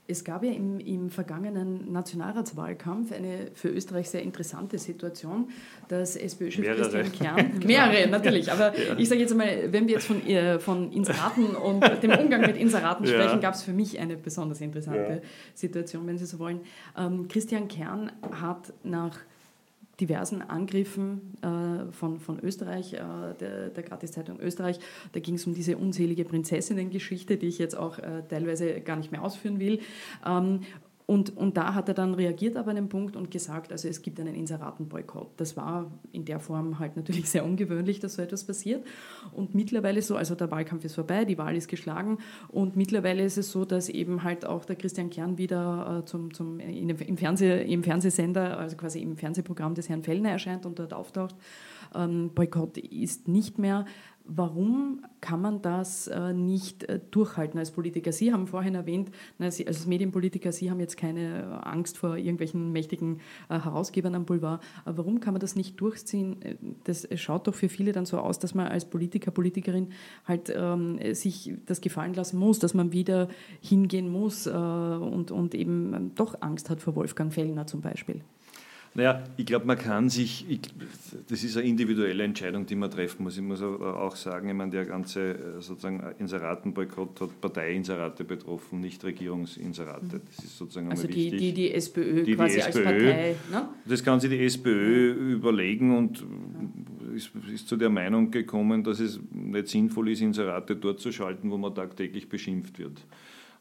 [0.06, 5.48] Es gab ja im, im, vergangenen Nationalratswahlkampf eine für Österreich sehr interessante Situation,
[5.88, 8.98] dass SPÖ-Chef Christian Kern, mehrere natürlich, aber ja.
[8.98, 12.58] ich sage jetzt einmal, wenn wir jetzt von, äh, von Inseraten und dem Umgang mit
[12.58, 13.38] Inseraten sprechen, ja.
[13.38, 15.28] gab es für mich eine besonders interessante ja.
[15.54, 16.60] Situation, wenn Sie so wollen.
[16.98, 19.18] Ähm, Christian Kern hat nach
[20.00, 22.98] diversen Angriffen äh, von, von Österreich, äh,
[23.40, 24.78] der, der Gratiszeitung Österreich.
[25.12, 29.12] Da ging es um diese unselige Prinzessinnen-Geschichte, die ich jetzt auch äh, teilweise gar nicht
[29.12, 29.80] mehr ausführen will.
[30.26, 30.60] Ähm,
[31.06, 34.18] und, und da hat er dann reagiert ab einem Punkt und gesagt, also es gibt
[34.20, 35.32] einen Inseratenboykott.
[35.36, 38.86] Das war in der Form halt natürlich sehr ungewöhnlich, dass so etwas passiert.
[39.32, 43.36] Und mittlerweile so, also der Wahlkampf ist vorbei, die Wahl ist geschlagen und mittlerweile ist
[43.36, 47.16] es so, dass eben halt auch der Christian Kern wieder äh, zum, zum, in, im,
[47.18, 51.34] Fernseh, im Fernsehsender, also quasi im Fernsehprogramm des Herrn Fellner erscheint und dort auftaucht.
[51.94, 53.84] Ähm, Boykott ist nicht mehr
[54.26, 58.10] Warum kann man das äh, nicht äh, durchhalten als Politiker?
[58.10, 63.20] Sie haben vorhin erwähnt, als Medienpolitiker, Sie haben jetzt keine äh, Angst vor irgendwelchen mächtigen
[63.50, 64.62] Herausgebern am Boulevard.
[64.86, 66.36] Warum kann man das nicht durchziehen?
[66.84, 69.88] Das schaut doch für viele dann so aus, dass man als Politiker, Politikerin
[70.24, 73.28] halt ähm, sich das gefallen lassen muss, dass man wieder
[73.60, 78.22] hingehen muss und, und eben doch Angst hat vor Wolfgang Fellner zum Beispiel.
[78.96, 80.60] Naja, ich glaube, man kann sich, ich,
[81.28, 83.36] das ist eine individuelle Entscheidung, die man treffen muss.
[83.36, 89.02] Ich muss auch sagen, ich meine, der ganze äh, sozusagen Inseratenboykott hat Parteiinserate betroffen, nicht
[89.02, 90.20] Regierungsinserate.
[90.24, 91.40] Das ist sozusagen also die, wichtig.
[91.40, 93.36] Die, die SPÖ die, quasi die SPÖ, als Partei.
[93.50, 93.68] Ne?
[93.84, 96.24] Das kann sich die SPÖ überlegen und
[97.16, 101.50] ist, ist zu der Meinung gekommen, dass es nicht sinnvoll ist, Inserate dort zu schalten,
[101.50, 103.04] wo man tagtäglich beschimpft wird.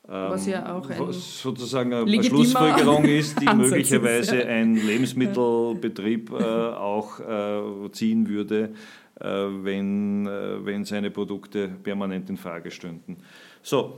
[0.06, 4.50] Was ja ähm, auch ein sozusagen eine Schlussfolgerung ist, die möglicherweise ist, ja.
[4.50, 8.74] ein Lebensmittelbetrieb äh, auch äh, ziehen würde,
[9.22, 13.18] äh, wenn, äh, wenn seine Produkte permanent in Frage stünden.
[13.62, 13.98] So,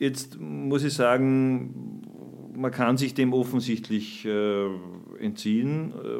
[0.00, 2.02] jetzt muss ich sagen,
[2.56, 4.66] man kann sich dem offensichtlich äh,
[5.20, 5.92] entziehen.
[5.92, 6.18] Äh,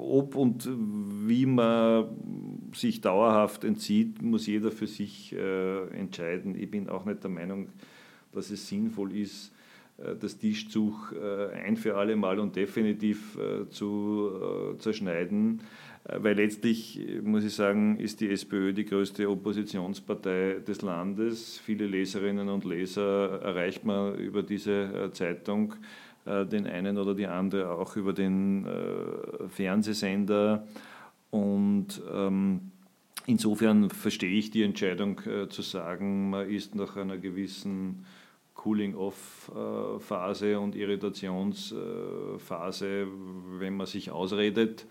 [0.00, 0.68] ob und
[1.28, 2.06] wie man
[2.74, 6.54] sich dauerhaft entzieht, muss jeder für sich entscheiden.
[6.54, 7.68] Ich bin auch nicht der Meinung,
[8.38, 9.52] dass es sinnvoll ist,
[9.98, 14.30] äh, das Tischtuch äh, ein für alle Mal und definitiv äh, zu
[14.78, 15.60] zerschneiden,
[16.04, 21.58] weil letztlich, muss ich sagen, ist die SPÖ die größte Oppositionspartei des Landes.
[21.58, 25.74] Viele Leserinnen und Leser erreicht man über diese Zeitung,
[26.24, 28.66] den einen oder die andere auch über den
[29.48, 30.66] Fernsehsender
[31.30, 32.70] und ähm,
[33.26, 35.20] Insofern verstehe ich die Entscheidung
[35.50, 38.06] zu sagen, man ist nach einer gewissen
[38.58, 43.06] Cooling-off-Phase und Irritationsphase,
[43.58, 44.86] wenn man sich ausredet.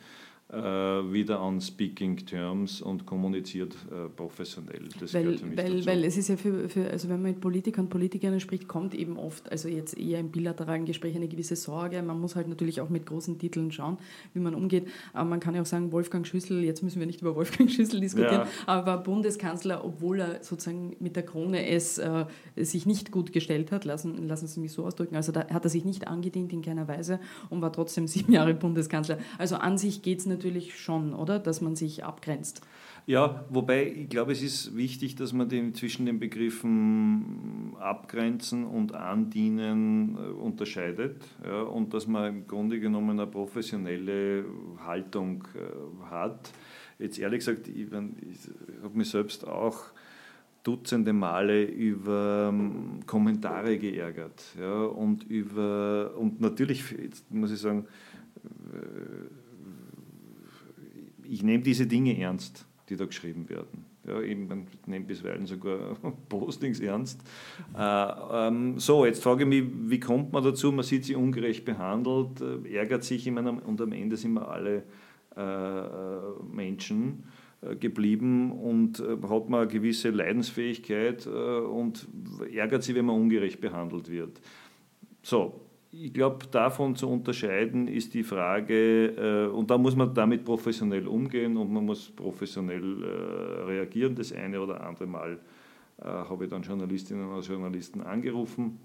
[0.50, 4.88] Äh, wieder an Speaking Terms und kommuniziert äh, professionell.
[4.98, 5.86] Das weil, gehört für mich weil, dazu.
[5.88, 8.95] weil es ist ja für, für, also wenn man mit Politikern und Politikerinnen spricht, kommt
[8.95, 12.02] eben oft, also jetzt eher im bilateralen Gespräch eine gewisse Sorge.
[12.02, 13.98] Man muss halt natürlich auch mit großen Titeln schauen,
[14.34, 14.88] wie man umgeht.
[15.12, 18.00] Aber man kann ja auch sagen, Wolfgang Schüssel, jetzt müssen wir nicht über Wolfgang Schüssel
[18.00, 18.48] diskutieren, ja.
[18.68, 22.26] aber Bundeskanzler, obwohl er sozusagen mit der Krone es äh,
[22.56, 25.70] sich nicht gut gestellt hat, lassen, lassen Sie mich so ausdrücken, also da hat er
[25.70, 27.20] sich nicht angedient in keiner Weise
[27.50, 29.18] und war trotzdem sieben Jahre Bundeskanzler.
[29.38, 31.39] Also an sich geht es natürlich natürlich schon, oder?
[31.39, 32.61] Dass man sich abgrenzt.
[33.07, 38.93] Ja, wobei ich glaube, es ist wichtig, dass man den, zwischen den Begriffen abgrenzen und
[38.93, 44.43] andienen äh, unterscheidet ja, und dass man im Grunde genommen eine professionelle
[44.85, 46.51] Haltung äh, hat.
[46.99, 47.93] Jetzt ehrlich gesagt, ich, ich
[48.83, 49.85] habe mich selbst auch
[50.63, 56.83] dutzende Male über ähm, Kommentare geärgert ja, und über und natürlich
[57.29, 57.85] muss ich sagen
[58.43, 59.47] äh,
[61.30, 63.86] ich nehme diese Dinge ernst, die da geschrieben werden.
[64.07, 64.38] Ja, ich
[64.86, 65.95] nehme bisweilen sogar
[66.30, 67.21] Postings ernst.
[67.78, 70.71] Äh, ähm, so, jetzt frage ich mich, wie kommt man dazu?
[70.71, 74.84] Man sieht sie ungerecht behandelt, äh, ärgert sich immer und am Ende sind wir alle
[75.36, 77.23] äh, Menschen
[77.61, 82.07] äh, geblieben und äh, hat man eine gewisse Leidensfähigkeit äh, und
[82.53, 84.39] ärgert sich, wenn man ungerecht behandelt wird.
[85.21, 85.66] So,
[86.04, 91.08] ich glaube, davon zu unterscheiden ist die Frage, äh, und da muss man damit professionell
[91.08, 94.16] umgehen und man muss professionell äh, reagieren.
[94.16, 95.39] Das eine oder andere Mal
[96.00, 98.80] äh, habe ich dann Journalistinnen und Journalisten angerufen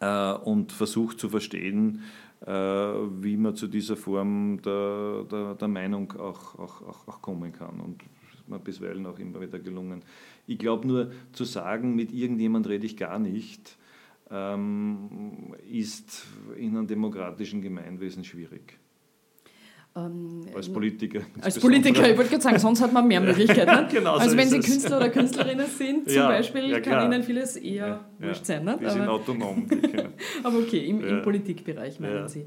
[0.00, 2.02] äh, und versucht zu verstehen,
[2.44, 7.52] äh, wie man zu dieser Form der, der, der Meinung auch, auch, auch, auch kommen
[7.52, 7.80] kann.
[7.80, 8.02] Und
[8.34, 10.02] ist mir bisweilen auch immer wieder gelungen.
[10.46, 13.78] Ich glaube nur, zu sagen, mit irgendjemand rede ich gar nicht,
[14.30, 18.78] ähm, ist in einem demokratischen Gemeinwesen schwierig.
[19.96, 21.20] Ähm, als Politiker.
[21.40, 23.88] Als Politiker, ich wollte gerade sagen, sonst hat man mehr Möglichkeiten.
[23.90, 24.60] genau also so wenn Sie.
[24.60, 28.64] Künstler oder Künstlerinnen sind, zum ja, Beispiel, ja, kann Ihnen vieles eher ja, wurscht sein.
[28.64, 28.78] Ne?
[28.78, 29.66] Die sind autonom.
[30.42, 32.44] aber okay, im, im Politikbereich meinen Sie.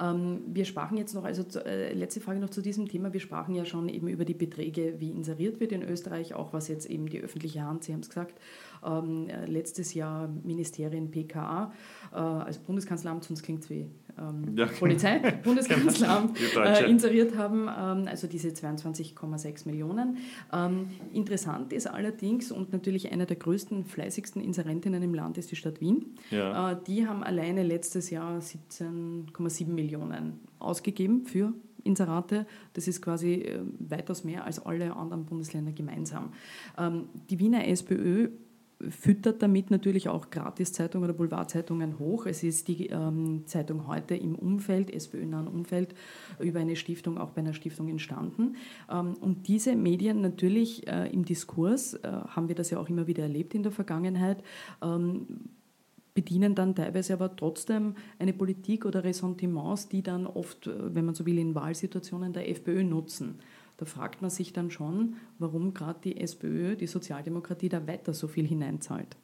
[0.00, 3.56] Ähm, wir sprachen jetzt noch, also äh, letzte Frage noch zu diesem Thema, wir sprachen
[3.56, 7.08] ja schon eben über die Beträge, wie inseriert wird in Österreich, auch was jetzt eben
[7.08, 8.38] die öffentliche Hand, Sie haben es gesagt,
[8.84, 11.72] ähm, äh, letztes Jahr Ministerien PKA,
[12.12, 18.08] äh, also Bundeskanzleramt, sonst klingt es wie ähm, ja, Polizei, Bundeskanzleramt äh, inseriert haben, ähm,
[18.08, 20.18] also diese 22,6 Millionen.
[20.52, 25.56] Ähm, interessant ist allerdings und natürlich eine der größten, fleißigsten Inserentinnen im Land ist die
[25.56, 26.14] Stadt Wien.
[26.30, 26.72] Ja.
[26.72, 31.52] Äh, die haben alleine letztes Jahr 17,7 Millionen ausgegeben für
[31.84, 32.46] Inserate.
[32.74, 36.32] Das ist quasi äh, weitaus mehr als alle anderen Bundesländer gemeinsam.
[36.78, 38.28] Ähm, die Wiener SPÖ
[38.90, 42.26] füttert damit natürlich auch Gratiszeitungen oder Boulevardzeitungen hoch.
[42.26, 45.94] Es ist die ähm, Zeitung heute im Umfeld, SPÖ-nahen Umfeld,
[46.40, 48.56] über eine Stiftung, auch bei einer Stiftung entstanden.
[48.90, 53.06] Ähm, und diese Medien natürlich äh, im Diskurs, äh, haben wir das ja auch immer
[53.06, 54.42] wieder erlebt in der Vergangenheit,
[54.82, 55.26] ähm,
[56.14, 61.14] bedienen dann teilweise aber trotzdem eine Politik oder Ressentiments, die dann oft, äh, wenn man
[61.14, 63.38] so will, in Wahlsituationen der FPÖ nutzen.
[63.82, 68.28] Da fragt man sich dann schon, warum gerade die SPÖ, die Sozialdemokratie, da weiter so
[68.28, 69.16] viel hineinzahlt.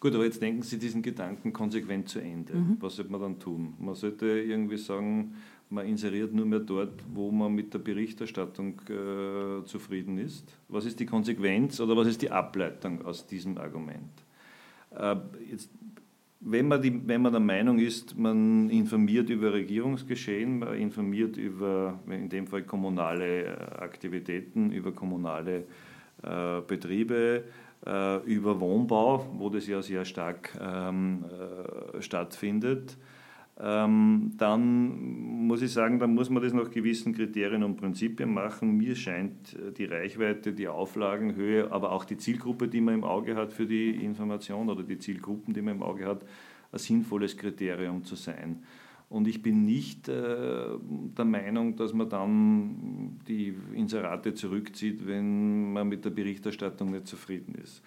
[0.00, 2.56] Gut, aber jetzt denken Sie diesen Gedanken konsequent zu Ende.
[2.56, 2.76] Mhm.
[2.78, 3.72] Was sollte man dann tun?
[3.78, 5.36] Man sollte irgendwie sagen,
[5.70, 10.44] man inseriert nur mehr dort, wo man mit der Berichterstattung äh, zufrieden ist.
[10.68, 14.12] Was ist die Konsequenz oder was ist die Ableitung aus diesem Argument?
[14.90, 15.16] Äh,
[15.50, 15.70] jetzt
[16.48, 21.98] wenn man, die, wenn man der Meinung ist, man informiert über Regierungsgeschehen, man informiert über,
[22.08, 25.64] in dem Fall kommunale äh, Aktivitäten, über kommunale
[26.22, 27.44] äh, Betriebe,
[27.84, 32.96] äh, über Wohnbau, wo das ja sehr stark ähm, äh, stattfindet,
[33.58, 38.76] dann muss ich sagen, dann muss man das nach gewissen Kriterien und Prinzipien machen.
[38.76, 43.34] Mir scheint äh, die Reichweite, die Auflagenhöhe, aber auch die Zielgruppe, die man im Auge
[43.34, 46.22] hat für die Information oder die Zielgruppen, die man im Auge hat,
[46.70, 48.62] ein sinnvolles Kriterium zu sein.
[49.08, 50.66] Und ich bin nicht äh,
[51.16, 57.54] der Meinung, dass man dann die Inserate zurückzieht, wenn man mit der Berichterstattung nicht zufrieden
[57.54, 57.82] ist.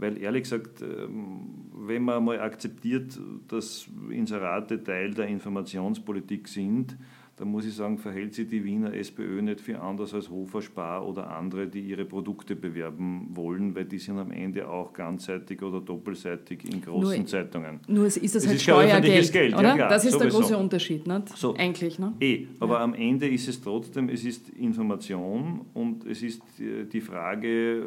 [0.00, 6.96] Weil ehrlich gesagt, ähm, wenn man mal akzeptiert, dass Inserate Teil der Informationspolitik sind,
[7.40, 11.08] da muss ich sagen, verhält sich die Wiener SPÖ nicht viel anders als Hofer, Spar
[11.08, 15.80] oder andere, die ihre Produkte bewerben wollen, weil die sind am Ende auch ganzseitig oder
[15.80, 17.80] doppelseitig in großen nur, Zeitungen.
[17.88, 19.62] Nur ist es, es halt ist Steuergeld, Geld, oder?
[19.62, 20.28] Ja, klar, das ist sowieso.
[20.28, 21.28] der große Unterschied, nicht?
[21.30, 21.98] So, eigentlich.
[21.98, 22.12] Ne?
[22.20, 22.84] Eh, aber ja.
[22.84, 27.86] am Ende ist es trotzdem, es ist Information und es ist die Frage,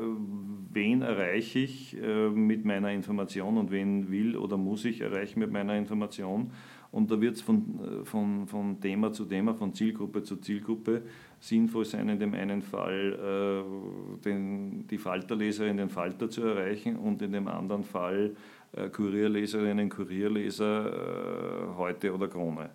[0.72, 5.52] wen erreiche ich äh, mit meiner Information und wen will oder muss ich erreichen mit
[5.52, 6.50] meiner Information
[6.94, 11.02] Und da wird es von, von, von Thema zu Thema, von Zielgruppe zu Zielgruppe
[11.40, 17.22] sinnvoll sein, in dem einen Fall äh, den, die Falterleserin, den Falter zu erreichen und
[17.22, 18.36] in dem anderen Fall
[18.74, 22.70] äh, Kurierleserinnen, Kurierleser, äh, heute oder Krone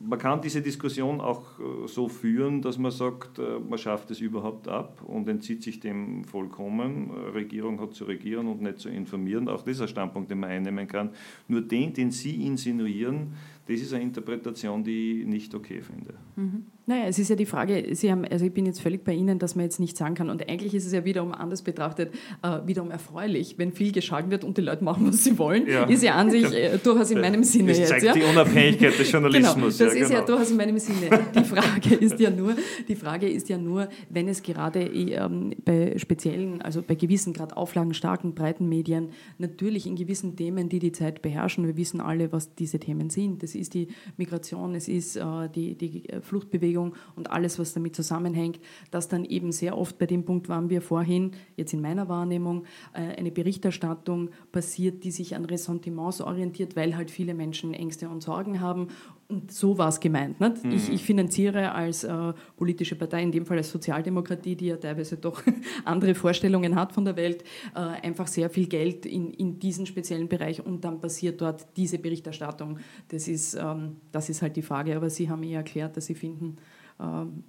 [0.00, 4.20] man kann diese Diskussion auch äh, so führen, dass man sagt, äh, man schafft es
[4.20, 7.10] überhaupt ab und entzieht sich dem vollkommen.
[7.10, 9.48] Äh, Regierung hat zu regieren und nicht zu informieren.
[9.48, 11.10] Auch das ist ein Standpunkt, den man einnehmen kann.
[11.48, 13.34] Nur den, den Sie insinuieren,
[13.70, 16.14] das ist eine Interpretation, die ich nicht okay finde.
[16.36, 16.64] Mhm.
[16.86, 19.38] Naja, es ist ja die Frage, Sie haben, also ich bin jetzt völlig bei Ihnen,
[19.38, 20.28] dass man jetzt nicht sagen kann.
[20.28, 24.42] Und eigentlich ist es ja wiederum anders betrachtet, äh, wiederum erfreulich, wenn viel geschalten wird
[24.42, 25.84] und die Leute machen, was sie wollen, ja.
[25.84, 27.68] ist ja an sich äh, durchaus in meinem Sinne.
[27.68, 28.24] Das zeigt jetzt, ja?
[28.24, 29.78] die Unabhängigkeit des Journalismus.
[29.78, 30.20] Genau, das ist genau.
[30.20, 31.10] ja durchaus in meinem Sinne.
[31.34, 32.56] Die Frage ist ja nur,
[32.88, 37.56] die Frage ist ja nur, wenn es gerade ähm, bei speziellen, also bei gewissen gerade
[37.56, 42.54] auflagenstarken, breiten Medien natürlich in gewissen Themen, die die Zeit beherrschen, wir wissen alle, was
[42.54, 43.42] diese Themen sind.
[43.42, 47.96] Das ist die Migration, es ist äh, die, die Fluchtbewegung, Bewegung und alles, was damit
[47.96, 48.60] zusammenhängt,
[48.90, 52.64] dass dann eben sehr oft bei dem Punkt waren wir vorhin, jetzt in meiner Wahrnehmung,
[52.92, 58.22] äh, eine Berichterstattung passiert, die sich an Ressentiments orientiert, weil halt viele Menschen Ängste und
[58.22, 58.88] Sorgen haben.
[59.30, 60.40] Und so war es gemeint.
[60.40, 60.64] Nicht?
[60.64, 60.72] Mhm.
[60.72, 65.16] Ich, ich, finanziere als äh, politische Partei, in dem Fall als Sozialdemokratie, die ja teilweise
[65.16, 65.42] doch
[65.84, 70.28] andere Vorstellungen hat von der Welt, äh, einfach sehr viel Geld in, in diesen speziellen
[70.28, 72.78] Bereich und dann passiert dort diese Berichterstattung.
[73.08, 74.96] Das ist, ähm, das ist halt die Frage.
[74.96, 76.56] Aber Sie haben ja erklärt, dass Sie finden,
[76.98, 77.04] äh,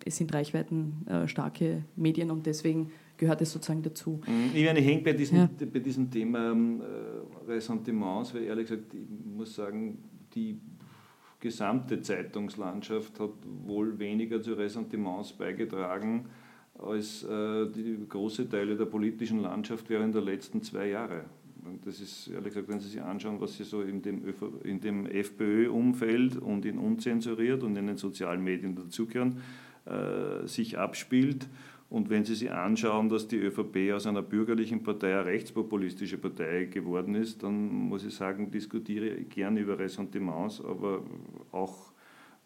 [0.06, 4.22] es sind reichweitenstarke äh, Medien und deswegen gehört es sozusagen dazu.
[4.28, 4.52] Mhm.
[4.54, 5.50] Ich meine, ich hänge bei, diesem, ja.
[5.72, 9.98] bei diesem Thema ähm, äh, Ressentiments, weil ehrlich gesagt, ich muss sagen,
[10.34, 10.60] die
[11.42, 13.32] gesamte Zeitungslandschaft hat
[13.66, 16.28] wohl weniger zu Ressentiments beigetragen
[16.80, 21.26] als äh, die große Teile der politischen Landschaft während der letzten zwei Jahre.
[21.66, 24.24] Und das ist, ehrlich gesagt, wenn Sie sich anschauen, was Sie so in dem,
[24.64, 29.42] in dem FPÖ-Umfeld und in unzensuriert und in den sozialen Medien dazugehören,
[29.86, 31.48] äh, sich abspielt.
[31.92, 36.64] Und wenn Sie sich anschauen, dass die ÖVP aus einer bürgerlichen Partei eine rechtspopulistische Partei
[36.64, 41.04] geworden ist, dann muss ich sagen, diskutiere ich gerne über Ressentiments, aber
[41.52, 41.92] auch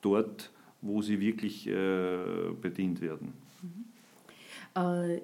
[0.02, 3.34] dort, wo sie wirklich äh, bedient werden.
[3.62, 4.82] Mhm.
[4.82, 5.22] Äh,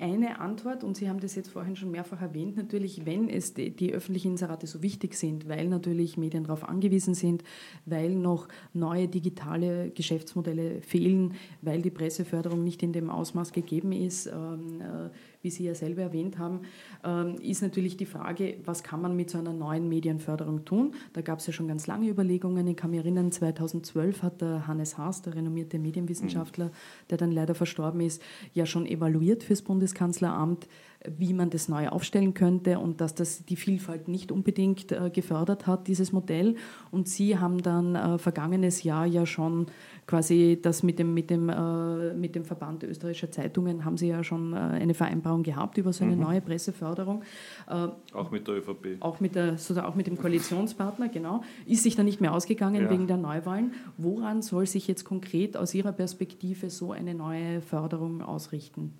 [0.00, 3.70] eine Antwort, und Sie haben das jetzt vorhin schon mehrfach erwähnt, natürlich, wenn es die,
[3.70, 7.44] die, öffentlichen Inserate so wichtig sind, weil natürlich Medien darauf angewiesen sind,
[7.86, 14.26] weil noch neue digitale Geschäftsmodelle fehlen, weil die Presseförderung nicht in dem Ausmaß gegeben ist,
[14.26, 15.10] ähm, äh,
[15.42, 16.60] wie Sie ja selber erwähnt haben,
[17.04, 20.94] ähm, ist natürlich die Frage, was kann man mit so einer neuen Medienförderung tun?
[21.12, 22.66] Da gab es ja schon ganz lange Überlegungen.
[22.66, 26.70] Ich kann mich erinnern, 2012 hat der Hannes Haas, der renommierte Medienwissenschaftler,
[27.08, 28.22] der dann leider verstorben ist,
[28.52, 30.68] ja schon evaluiert fürs Bundeskanzleramt,
[31.08, 35.66] wie man das neu aufstellen könnte und dass das die Vielfalt nicht unbedingt äh, gefördert
[35.66, 36.56] hat, dieses Modell.
[36.90, 39.66] Und Sie haben dann äh, vergangenes Jahr ja schon
[40.06, 44.22] quasi das mit dem, mit dem, äh, mit dem Verband österreichischer Zeitungen haben Sie ja
[44.22, 46.22] schon eine Vereinbarung gehabt über so eine mhm.
[46.22, 47.22] neue Presseförderung.
[47.66, 48.96] auch mit der ÖVP.
[49.00, 51.42] Auch mit, der, sozusagen auch mit dem Koalitionspartner, genau.
[51.66, 52.90] Ist sich da nicht mehr ausgegangen ja.
[52.90, 53.72] wegen der Neuwahlen.
[53.96, 58.92] Woran soll sich jetzt konkret aus Ihrer Perspektive so eine neue Förderung ausrichten?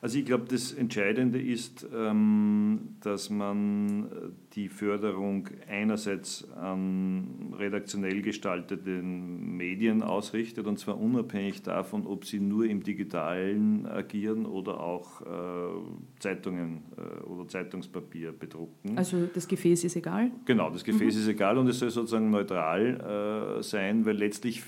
[0.00, 4.06] Also ich glaube, das Entscheidende ist, ähm, dass man äh,
[4.54, 12.66] die Förderung einerseits an redaktionell gestalteten Medien ausrichtet, und zwar unabhängig davon, ob sie nur
[12.66, 15.24] im digitalen agieren oder auch äh,
[16.18, 18.96] Zeitungen äh, oder Zeitungspapier bedrucken.
[18.96, 20.30] Also das Gefäß ist egal?
[20.44, 21.20] Genau, das Gefäß mhm.
[21.20, 24.62] ist egal und es soll sozusagen neutral sein, weil letztlich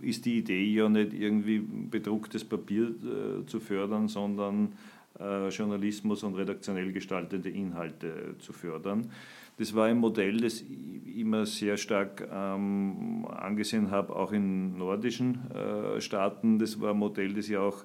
[0.00, 4.72] ist die Idee ja nicht irgendwie bedrucktes Papier äh, zu fördern, sondern
[5.18, 9.10] äh, Journalismus und redaktionell gestaltete Inhalte zu fördern.
[9.56, 15.50] Das war ein Modell, das ich immer sehr stark ähm, angesehen habe, auch in nordischen
[15.52, 16.58] äh, Staaten.
[16.58, 17.84] Das war ein Modell, das ich auch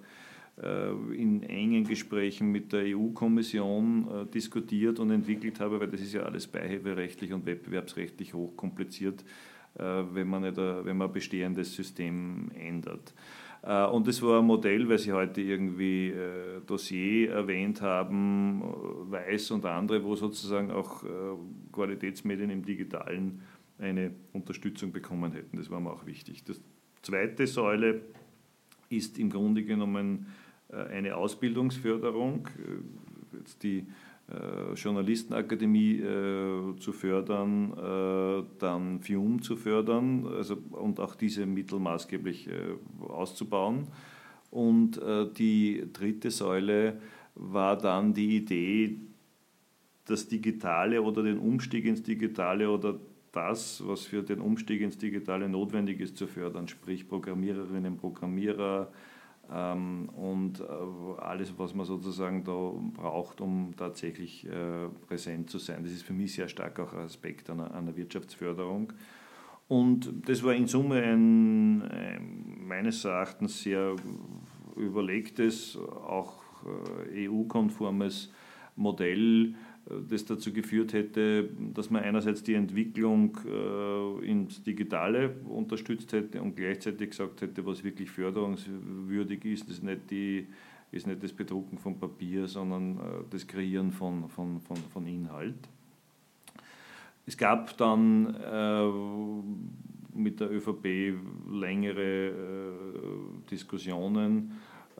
[0.62, 6.14] äh, in engen Gesprächen mit der EU-Kommission äh, diskutiert und entwickelt habe, weil das ist
[6.14, 9.26] ja alles beihilferechtlich und wettbewerbsrechtlich hochkompliziert äh,
[9.80, 13.14] wenn man, nicht, wenn man ein bestehendes System ändert.
[13.62, 18.62] Äh, und das war ein Modell, weil Sie heute irgendwie äh, Dossier erwähnt haben,
[19.10, 21.04] Weiß und andere, wo sozusagen auch
[21.72, 23.42] Qualitätsmedien im Digitalen
[23.78, 25.58] eine Unterstützung bekommen hätten.
[25.58, 26.44] Das war mir auch wichtig.
[26.44, 26.54] Die
[27.02, 28.02] zweite Säule
[28.90, 30.28] ist im Grunde genommen
[30.70, 32.48] eine Ausbildungsförderung.
[33.34, 33.86] Jetzt die äh,
[34.76, 42.48] Journalistenakademie äh, zu fördern, äh, dann FIUM zu fördern also, und auch diese Mittel maßgeblich
[42.48, 42.52] äh,
[43.08, 43.88] auszubauen.
[44.52, 47.00] Und äh, die dritte Säule
[47.36, 48.98] war dann die Idee,
[50.06, 53.00] das Digitale oder den Umstieg ins Digitale oder
[53.32, 58.92] das, was für den Umstieg ins Digitale notwendig ist, zu fördern, sprich Programmiererinnen, Programmierer
[59.52, 65.84] und äh, alles, was man sozusagen da braucht, um tatsächlich äh, präsent zu sein.
[65.84, 68.94] Das ist für mich sehr stark auch ein Aspekt einer, einer Wirtschaftsförderung.
[69.68, 73.96] Und das war in Summe ein, ein meines Erachtens sehr
[74.76, 76.42] überlegtes, auch
[77.14, 78.32] äh, EU-konformes
[78.76, 79.56] Modell,
[80.10, 86.56] das dazu geführt hätte, dass man einerseits die Entwicklung äh, ins Digitale unterstützt hätte und
[86.56, 90.48] gleichzeitig gesagt hätte, was wirklich förderungswürdig ist, ist nicht, die,
[90.92, 95.68] ist nicht das Bedrucken von Papier, sondern äh, das Kreieren von, von, von, von Inhalt.
[97.26, 101.14] Es gab dann äh, mit der ÖVP
[101.52, 104.52] längere äh, Diskussionen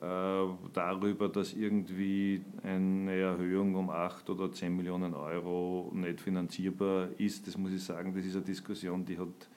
[0.02, 7.48] darüber, dass irgendwie eine Erhöhung um 8 oder 10 Millionen Euro nicht finanzierbar ist.
[7.48, 9.50] Das muss ich sagen, das ist eine Diskussion, die hat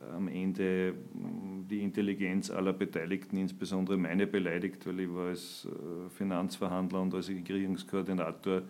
[0.00, 5.66] äh, am Ende mm, die Intelligenz aller Beteiligten, insbesondere meine, beleidigt, weil ich war als
[5.66, 8.62] äh, Finanzverhandler und als Regierungskoordinator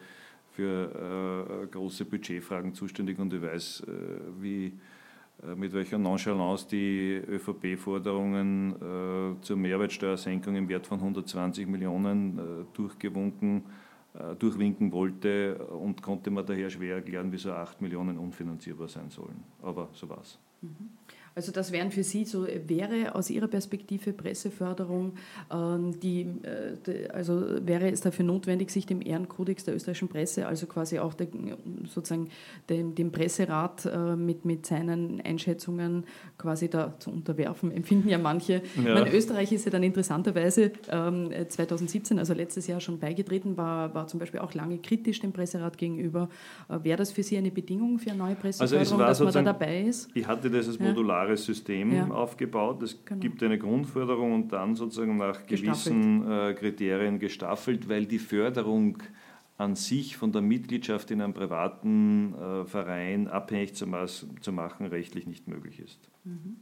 [0.53, 3.85] für große Budgetfragen zuständig und ich weiß,
[4.39, 4.73] wie äh,
[5.57, 13.65] mit welcher Nonchalance die ÖVP-Forderungen äh, zur Mehrwertsteuersenkung im Wert von 120 Millionen äh, durchgewunken,
[14.15, 19.43] äh, durchwinken wollte und konnte man daher schwer erklären, wieso 8 Millionen unfinanzierbar sein sollen.
[19.63, 20.39] Aber so war es.
[20.61, 20.91] Mhm.
[21.35, 25.15] Also das wären für Sie so, wäre aus Ihrer Perspektive Presseförderung,
[25.51, 30.67] ähm, die, äh, also wäre es dafür notwendig, sich dem Ehrenkodex der österreichischen Presse, also
[30.67, 31.29] quasi auch der,
[31.89, 32.29] sozusagen
[32.69, 36.05] dem, dem Presserat äh, mit, mit seinen Einschätzungen
[36.37, 38.63] quasi da zu unterwerfen, empfinden ja manche.
[38.77, 38.95] Ja.
[38.95, 44.07] Meine, Österreich ist ja dann interessanterweise 2017, ähm, also letztes Jahr schon beigetreten, war, war
[44.07, 46.29] zum Beispiel auch lange kritisch dem Presserat gegenüber.
[46.69, 49.53] Äh, wäre das für Sie eine Bedingung für eine neue Presseförderung, also dass man da
[49.53, 50.11] dabei ist?
[50.15, 52.09] Ich hatte das als Modular modulares System ja.
[52.11, 52.83] aufgebaut.
[52.83, 53.21] Es genau.
[53.21, 58.99] gibt eine Grundförderung und dann sozusagen nach gewissen äh, Kriterien gestaffelt, weil die Förderung
[59.59, 63.87] an sich von der Mitgliedschaft in einem privaten äh, Verein abhängig zu,
[64.41, 66.11] zu, machen rechtlich nicht möglich ist.
[66.25, 66.57] Mhm.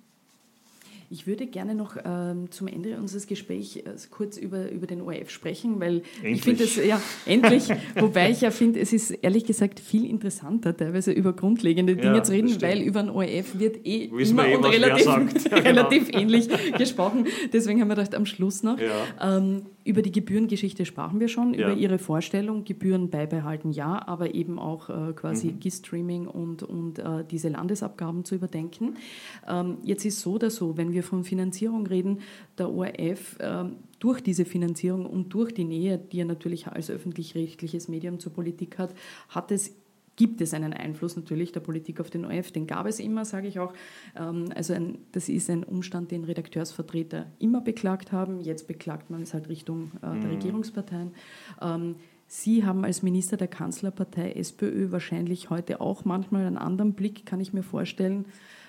[1.12, 3.82] Ich würde gerne noch ähm, zum Ende unseres Gesprächs äh,
[4.12, 6.34] kurz über, über den ORF sprechen, weil endlich.
[6.34, 7.64] ich finde es ja endlich,
[7.96, 12.22] wobei ich ja finde, es ist ehrlich gesagt viel interessanter, teilweise über grundlegende Dinge ja,
[12.22, 15.62] zu reden, weil über den ORF wird eh Wissen immer eh, und relativ, ja, genau.
[15.62, 16.48] relativ ähnlich
[16.78, 17.26] gesprochen.
[17.52, 18.78] Deswegen haben wir gedacht, am Schluss noch.
[18.78, 19.36] Ja.
[19.36, 24.58] Ähm, über die Gebührengeschichte sprachen wir schon, über Ihre Vorstellung, Gebühren beibehalten ja, aber eben
[24.58, 25.60] auch äh, quasi mhm.
[25.60, 28.96] GIS-Streaming und, und äh, diese Landesabgaben zu überdenken.
[29.48, 32.18] Ähm, jetzt ist so oder so, wenn wir von Finanzierung reden,
[32.58, 33.64] der ORF äh,
[33.98, 38.78] durch diese Finanzierung und durch die Nähe, die er natürlich als öffentlich-rechtliches Medium zur Politik
[38.78, 38.94] hat,
[39.28, 39.74] hat es
[40.20, 43.48] gibt es einen Einfluss natürlich der Politik auf den ORF, den gab es immer, sage
[43.48, 43.72] ich auch.
[44.14, 48.42] Ähm, also ein, das ist ein Umstand, den Redakteursvertreter immer beklagt haben.
[48.42, 50.30] Jetzt beklagt man es halt Richtung äh, der mhm.
[50.32, 51.12] Regierungsparteien.
[51.62, 51.96] Ähm,
[52.26, 57.40] Sie haben als Minister der Kanzlerpartei SPÖ wahrscheinlich heute auch manchmal einen anderen Blick, kann
[57.40, 58.26] ich mir vorstellen,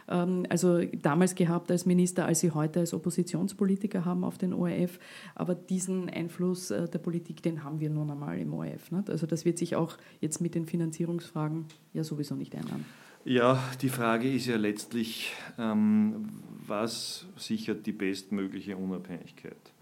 [0.08, 5.00] also damals gehabt als Minister, als Sie heute als Oppositionspolitiker haben auf den ORF.
[5.36, 8.92] Aber diesen Einfluss äh, der Politik, den haben wir nun einmal im ORF.
[8.92, 9.10] Nicht?
[9.10, 12.86] Also das wird sich auch jetzt mit den Finanzierungsfragen ja sowieso nicht ändern.
[13.24, 16.30] Ja, die Frage ist ja letztlich, ähm,
[16.66, 19.74] was sichert die bestmögliche Unabhängigkeit?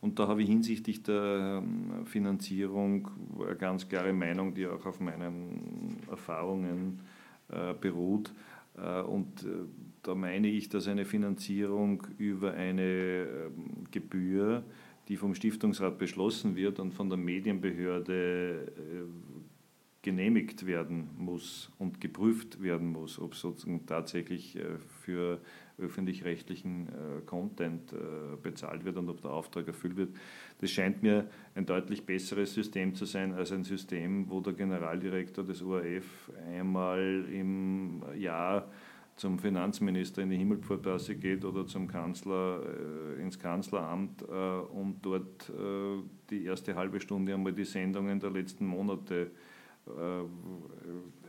[0.00, 5.00] Und da habe ich hinsichtlich der ähm, Finanzierung eine ganz klare Meinung, die auch auf
[5.00, 7.00] meinen Erfahrungen
[7.48, 8.32] äh, beruht.
[8.76, 9.64] Äh, und äh,
[10.02, 14.64] da meine ich, dass eine Finanzierung über eine ähm, Gebühr,
[15.08, 22.62] die vom Stiftungsrat beschlossen wird und von der Medienbehörde äh, genehmigt werden muss und geprüft
[22.62, 24.56] werden muss, ob sozusagen tatsächlich
[25.02, 25.40] für
[25.78, 26.88] öffentlich-rechtlichen
[27.26, 27.94] Content
[28.42, 30.16] bezahlt wird und ob der Auftrag erfüllt wird.
[30.60, 35.44] Das scheint mir ein deutlich besseres System zu sein als ein System, wo der Generaldirektor
[35.44, 38.68] des ORF einmal im Jahr
[39.16, 42.60] zum Finanzminister in die Himmelpfortgasse geht oder zum Kanzler
[43.16, 48.30] äh, ins Kanzleramt äh, und dort äh, die erste halbe Stunde einmal die Sendungen der
[48.30, 49.55] letzten Monate äh,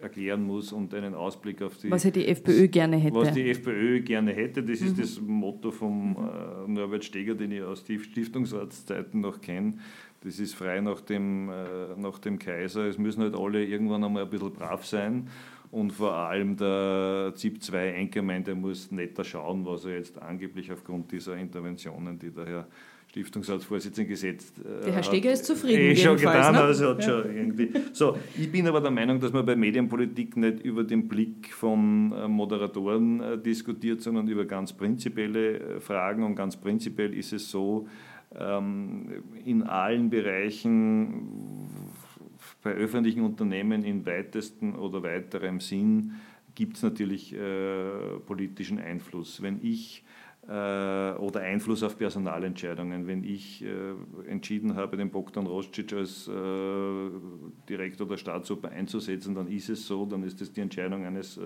[0.02, 1.92] erklären muss und einen Ausblick auf die.
[1.92, 3.16] Was ja die FPÖ gerne hätte.
[3.16, 4.88] Was die FPÖ gerne hätte, das mhm.
[4.88, 9.76] ist das Motto vom äh, Norbert Steger, den ich aus Stiftungsratszeiten noch kenne.
[10.22, 12.86] Das ist frei nach dem, äh, nach dem Kaiser.
[12.86, 15.30] Es müssen halt alle irgendwann einmal ein bisschen brav sein.
[15.70, 20.72] Und vor allem der ZIP 2 Enkermann, der muss netter schauen, was er jetzt angeblich
[20.72, 22.68] aufgrund dieser Interventionen, die der Herr
[23.10, 24.60] Stiftungsratsvorsitzenden gesetzt.
[24.60, 25.82] Äh, Der Herr Steger ist zufrieden.
[25.82, 26.62] Eh schon getan, ne?
[26.62, 27.10] also hat ja.
[27.10, 27.72] schon irgendwie.
[27.94, 32.12] So, ich bin aber der Meinung, dass man bei Medienpolitik nicht über den Blick von
[32.12, 36.24] äh, Moderatoren äh, diskutiert, sondern über ganz prinzipielle Fragen.
[36.24, 37.88] Und ganz prinzipiell ist es so,
[38.38, 41.30] ähm, in allen Bereichen
[42.62, 46.14] bei öffentlichen Unternehmen in weitesten oder weiterem Sinn
[46.56, 47.36] gibt es natürlich
[48.26, 49.44] politischen Einfluss.
[49.44, 50.04] Wenn ich
[50.50, 53.06] oder Einfluss auf Personalentscheidungen.
[53.06, 56.32] Wenn ich äh, entschieden habe, den Bogdan Roscic als äh,
[57.68, 61.40] Direktor der Staatsoper einzusetzen, dann ist es so, dann ist es die Entscheidung eines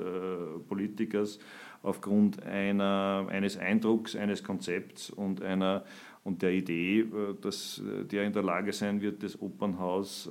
[0.68, 1.40] Politikers
[1.82, 5.84] aufgrund einer, eines Eindrucks, eines Konzepts und einer
[6.24, 7.08] und der Idee,
[7.42, 7.82] dass
[8.12, 10.30] der in der Lage sein wird, das Opernhaus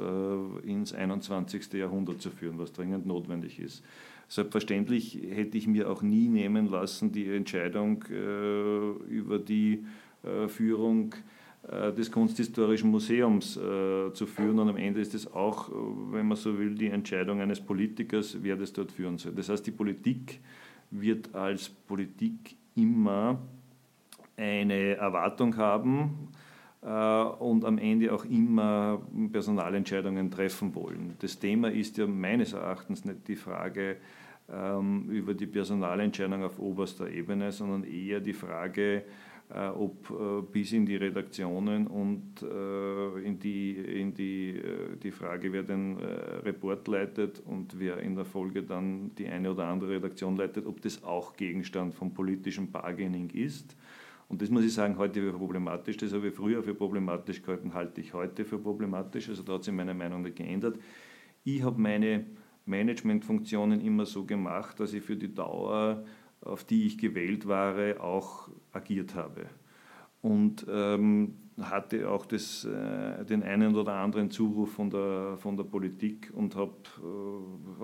[0.62, 1.73] ins 21.
[1.73, 3.83] Jahrhundert zu führen, was dringend notwendig ist.
[4.31, 9.85] Selbstverständlich hätte ich mir auch nie nehmen lassen, die Entscheidung äh, über die
[10.22, 11.16] äh, Führung
[11.68, 14.61] äh, des Kunsthistorischen Museums äh, zu führen.
[14.61, 15.68] Und am Ende ist es auch,
[16.12, 19.33] wenn man so will, die Entscheidung eines Politikers, wer das dort führen soll.
[19.33, 20.39] Das heißt, die Politik
[20.93, 23.43] wird als Politik immer
[24.37, 26.28] eine Erwartung haben,
[26.83, 31.14] und am Ende auch immer Personalentscheidungen treffen wollen.
[31.18, 33.99] Das Thema ist ja meines Erachtens nicht die Frage,
[34.53, 39.05] ähm, über die Personalentscheidung auf oberster Ebene, sondern eher die Frage,
[39.53, 44.61] äh, ob äh, bis in die Redaktionen und äh, in, die, in die,
[45.03, 45.97] die Frage, wer den
[46.45, 50.81] Report leitet und wer in der Folge dann die eine oder andere Redaktion leitet, ob
[50.83, 53.76] das auch Gegenstand von politischem Bargaining ist.
[54.31, 55.97] Und das muss ich sagen, heute für problematisch.
[55.97, 59.28] Das habe ich früher für problematisch gehalten, halte ich heute für problematisch.
[59.28, 60.78] Also da hat sich meine Meinung nicht geändert.
[61.43, 62.26] Ich habe meine
[62.64, 66.05] Managementfunktionen immer so gemacht, dass ich für die Dauer,
[66.43, 69.47] auf die ich gewählt war, auch agiert habe.
[70.22, 75.64] Und ähm, hatte auch das, äh, den einen oder anderen Zuruf von der, von der
[75.64, 76.76] Politik und habe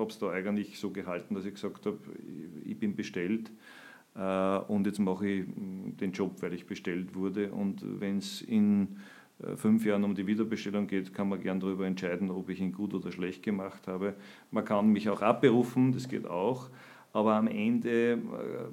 [0.08, 1.98] es äh, da eigentlich so gehalten, dass ich gesagt habe,
[2.62, 3.50] ich, ich bin bestellt
[4.18, 7.52] und jetzt mache ich den Job, weil ich bestellt wurde.
[7.52, 8.96] Und wenn es in
[9.42, 12.72] äh, fünf Jahren um die Wiederbestellung geht, kann man gern darüber entscheiden, ob ich ihn
[12.72, 14.14] gut oder schlecht gemacht habe.
[14.50, 16.70] Man kann mich auch abberufen, das geht auch.
[17.16, 18.18] Aber am Ende, äh,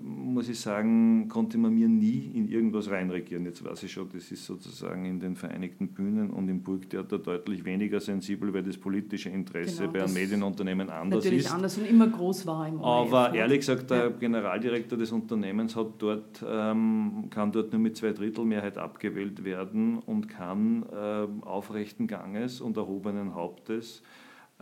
[0.04, 3.46] muss ich sagen, konnte man mir nie in irgendwas reinregieren.
[3.46, 7.64] Jetzt weiß ich schon, das ist sozusagen in den Vereinigten Bühnen und im Burgtheater deutlich
[7.64, 11.54] weniger sensibel, weil das politische Interesse genau, bei einem Medienunternehmen anders natürlich ist.
[11.54, 14.10] Natürlich anders und immer groß war im ORF, Aber ehrlich gesagt, der ja.
[14.10, 20.00] Generaldirektor des Unternehmens hat dort, ähm, kann dort nur mit zwei Drittel Mehrheit abgewählt werden
[20.00, 24.04] und kann äh, aufrechten Ganges und erhobenen Hauptes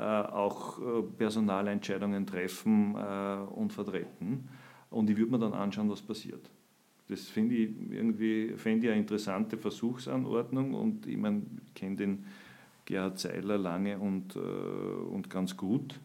[0.04, 4.49] auch äh, Personalentscheidungen treffen äh, und vertreten.
[4.89, 6.49] Und ich würde mir dann anschauen, was passiert.
[7.08, 12.26] Das finde ich irgendwie fände ich eine interessante Versuchsanordnung und ich meine, ich kenne den
[12.86, 15.99] Gerhard Seiler lange und, und ganz gut.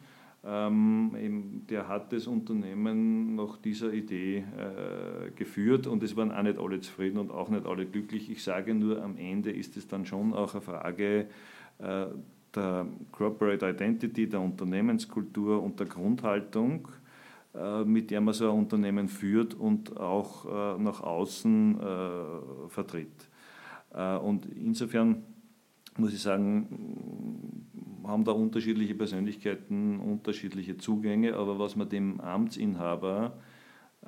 [0.49, 6.59] Ähm, der hat das Unternehmen nach dieser Idee äh, geführt und es waren auch nicht
[6.59, 8.31] alle zufrieden und auch nicht alle glücklich.
[8.31, 11.27] Ich sage nur, am Ende ist es dann schon auch eine Frage
[11.79, 12.07] äh,
[12.57, 16.89] der Corporate Identity, der Unternehmenskultur und der Grundhaltung,
[17.55, 23.29] äh, mit der man so ein Unternehmen führt und auch äh, nach außen äh, vertritt.
[24.23, 25.23] Und insofern
[25.97, 27.65] muss ich sagen,
[28.05, 33.39] haben da unterschiedliche Persönlichkeiten unterschiedliche Zugänge, aber was man dem Amtsinhaber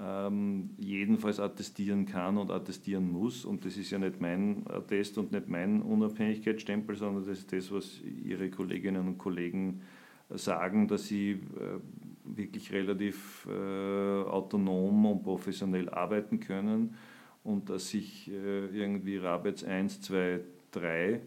[0.01, 3.45] ähm, jedenfalls attestieren kann und attestieren muss.
[3.45, 7.73] Und das ist ja nicht mein Attest und nicht mein Unabhängigkeitsstempel, sondern das ist das,
[7.73, 9.83] was Ihre Kolleginnen und Kollegen
[10.31, 11.39] sagen, dass sie äh,
[12.25, 16.95] wirklich relativ äh, autonom und professionell arbeiten können
[17.45, 20.41] und dass sich äh, irgendwie Rabets 1, 2,
[20.73, 21.21] 3 äh,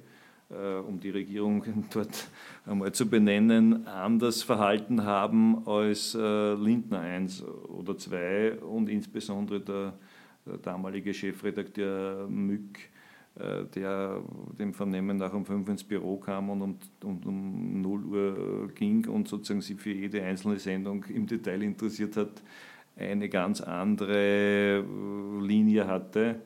[0.88, 1.64] um die Regierung
[1.94, 2.28] dort
[2.66, 9.94] einmal zu benennen, anders verhalten haben als äh, Lindner 1 oder 2 und insbesondere der,
[10.46, 12.80] der damalige Chefredakteur Mück,
[13.36, 14.22] äh, der
[14.60, 19.08] dem Vernehmen nach um 5 ins Büro kam und um, und um 0 Uhr ging
[19.08, 22.42] und sozusagen sich für jede einzelne Sendung im Detail interessiert hat,
[22.98, 24.84] eine ganz andere
[25.42, 26.42] Linie hatte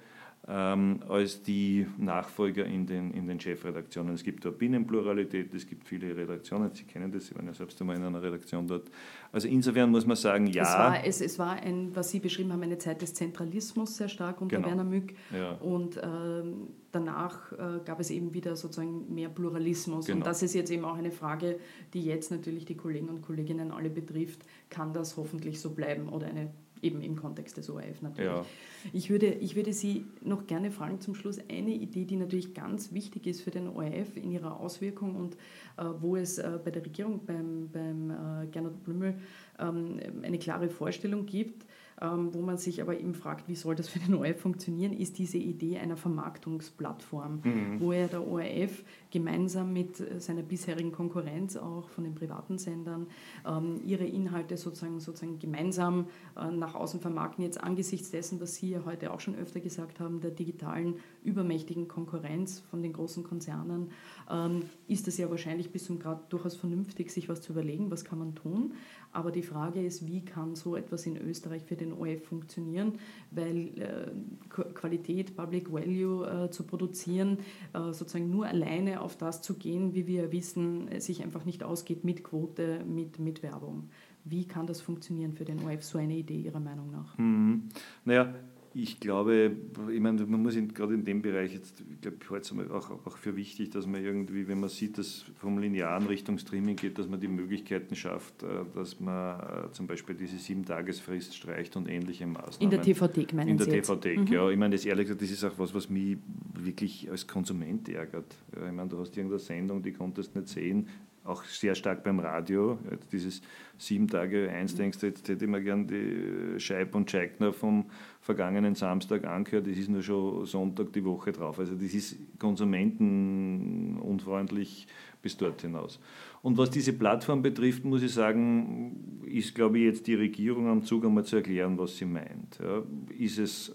[0.48, 4.14] ähm, als die Nachfolger in den, in den Chefredaktionen.
[4.14, 7.80] Es gibt da Binnenpluralität, es gibt viele Redaktionen, Sie kennen das, Sie waren ja selbst
[7.82, 8.92] einmal in einer Redaktion dort.
[9.32, 10.64] Also insofern muss man sagen, ja.
[10.64, 14.10] Es war, es, es war ein, was Sie beschrieben haben, eine Zeit des Zentralismus sehr
[14.10, 14.68] stark unter genau.
[14.68, 15.54] Werner Mück ja.
[15.54, 20.06] und ähm, danach äh, gab es eben wieder sozusagen mehr Pluralismus.
[20.06, 20.18] Genau.
[20.18, 21.60] Und das ist jetzt eben auch eine Frage,
[21.94, 24.46] die jetzt natürlich die Kollegen und Kolleginnen alle betrifft.
[24.70, 28.32] Kann das hoffentlich so bleiben oder eine eben im Kontext des ORF natürlich.
[28.32, 28.46] Ja.
[28.94, 32.94] Ich, würde, ich würde Sie noch gerne fragen zum Schluss eine Idee, die natürlich ganz
[32.94, 35.36] wichtig ist für den ORF in ihrer Auswirkung und
[35.78, 39.16] äh, wo es äh, bei der Regierung, beim, beim äh, Gernot Blümel,
[39.60, 41.66] ähm, eine klare Vorstellung gibt
[42.02, 45.38] wo man sich aber eben fragt, wie soll das für den ORF funktionieren, ist diese
[45.38, 47.80] Idee einer Vermarktungsplattform, mhm.
[47.80, 53.08] wo er der ORF gemeinsam mit äh, seiner bisherigen Konkurrenz auch von den privaten Sendern
[53.48, 56.08] ähm, ihre Inhalte sozusagen, sozusagen gemeinsam
[56.38, 57.46] äh, nach außen vermarkten.
[57.46, 61.88] Jetzt angesichts dessen, was Sie ja heute auch schon öfter gesagt haben, der digitalen übermächtigen
[61.88, 63.92] Konkurrenz von den großen Konzernen,
[64.30, 68.04] ähm, ist es ja wahrscheinlich bis zum Grad durchaus vernünftig, sich was zu überlegen, was
[68.04, 68.74] kann man tun.
[69.16, 73.00] Aber die Frage ist, wie kann so etwas in Österreich für den ORF funktionieren,
[73.32, 74.12] weil äh,
[74.50, 77.38] Qualität, Public Value äh, zu produzieren,
[77.74, 82.04] äh, sozusagen nur alleine auf das zu gehen, wie wir wissen, sich einfach nicht ausgeht
[82.04, 83.90] mit Quote, mit, mit Werbung.
[84.26, 87.18] Wie kann das funktionieren für den ORF, so eine Idee Ihrer Meinung nach?
[87.18, 87.70] Mhm.
[88.04, 88.34] Naja,
[88.78, 89.56] ich glaube,
[89.90, 92.72] ich meine, man muss in, gerade in dem Bereich jetzt, ich glaube, ich halte es
[92.72, 96.76] auch, auch für wichtig, dass man irgendwie, wenn man sieht, dass vom Linearen Richtung Streaming
[96.76, 101.78] geht, dass man die Möglichkeiten schafft, äh, dass man äh, zum Beispiel diese Sieben-Tagesfrist streicht
[101.78, 102.60] und ähnliche Maßnahmen.
[102.60, 104.28] In der TV-Thek meinen In der TV-Thek, mhm.
[104.28, 104.50] ja.
[104.50, 106.18] Ich meine, das ehrlich gesagt, das ist auch was, was mich
[106.54, 108.36] wirklich als Konsument ärgert.
[108.52, 110.90] Ich meine, du hast irgendeine Sendung, die konntest nicht sehen,
[111.26, 112.80] auch sehr stark beim Radio.
[113.12, 113.42] Dieses
[113.78, 117.88] sieben Tage eins denkst du, jetzt hätte ich mir gern die Scheib und Scheikner vom
[118.22, 121.60] vergangenen Samstag angehört, das ist nur schon Sonntag die Woche drauf.
[121.60, 124.88] Also das ist konsumentenunfreundlich
[125.22, 126.00] bis dort hinaus.
[126.44, 130.84] Und was diese Plattform betrifft, muss ich sagen, ist, glaube ich, jetzt die Regierung am
[130.84, 132.60] Zug einmal zu erklären, was sie meint.
[132.62, 132.84] Ja,
[133.18, 133.74] ist es, äh,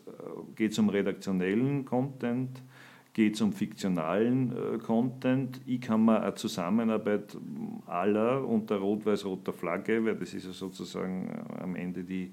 [0.55, 2.63] geht es um redaktionellen Content?
[3.21, 5.61] Geht es um fiktionalen äh, Content.
[5.67, 7.37] Ich kann mir eine Zusammenarbeit
[7.87, 12.33] aller unter rot-weiß-roter Flagge, weil das ist ja sozusagen äh, am Ende die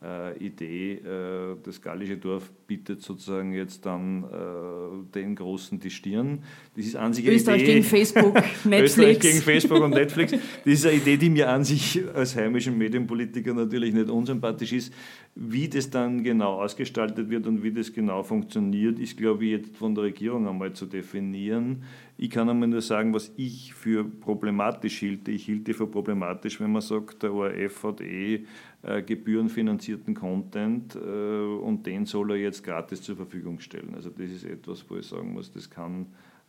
[0.00, 6.44] äh, Idee, äh, das gallische Dorf bietet sozusagen jetzt dann äh, den Großen die Stirn.
[6.76, 8.34] Das ist an sich Österreich Idee, gegen Facebook,
[8.64, 8.92] Netflix.
[8.92, 10.30] Österreich gegen Facebook und Netflix.
[10.30, 14.94] Das ist eine Idee, die mir an sich als heimischen Medienpolitiker natürlich nicht unsympathisch ist.
[15.40, 19.76] Wie das dann genau ausgestaltet wird und wie das genau funktioniert, ist, glaube ich, jetzt
[19.76, 21.84] von der Regierung einmal zu definieren.
[22.16, 25.30] Ich kann einmal nur sagen, was ich für problematisch hielte.
[25.30, 28.46] Ich hielte für problematisch, wenn man sagt, der ORF hat eh
[28.82, 33.94] äh, gebührenfinanzierten Content äh, und den soll er jetzt gratis zur Verfügung stellen.
[33.94, 36.06] Also das ist etwas, wo ich sagen muss, das kann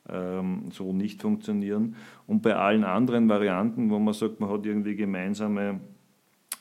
[0.09, 1.95] ähm, so nicht funktionieren.
[2.25, 5.79] Und bei allen anderen Varianten, wo man sagt, man hat irgendwie gemeinsame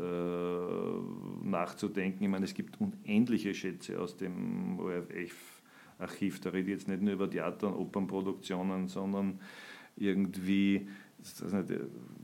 [1.43, 2.23] nachzudenken.
[2.23, 6.39] Ich meine, es gibt unendliche Schätze aus dem ORF-Archiv.
[6.39, 9.39] Da rede ich jetzt nicht nur über Theater- und Opernproduktionen, sondern
[9.95, 10.87] irgendwie
[11.23, 11.79] das nicht,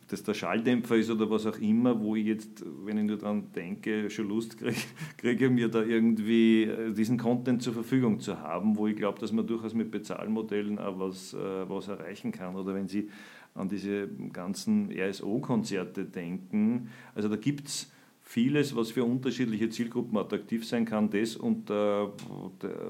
[0.08, 3.52] das der Schalldämpfer ist oder was auch immer, wo ich jetzt, wenn ich nur daran
[3.54, 4.76] denke, schon Lust kriege,
[5.18, 9.32] kriege mir da irgendwie äh, diesen Content zur Verfügung zu haben, wo ich glaube, dass
[9.32, 11.38] man durchaus mit Bezahlmodellen auch was, äh,
[11.70, 12.56] was erreichen kann.
[12.56, 13.10] Oder wenn Sie
[13.54, 17.92] an diese ganzen RSO-Konzerte denken, also da gibt es
[18.30, 22.14] vieles, was für unterschiedliche Zielgruppen attraktiv sein kann, das unter,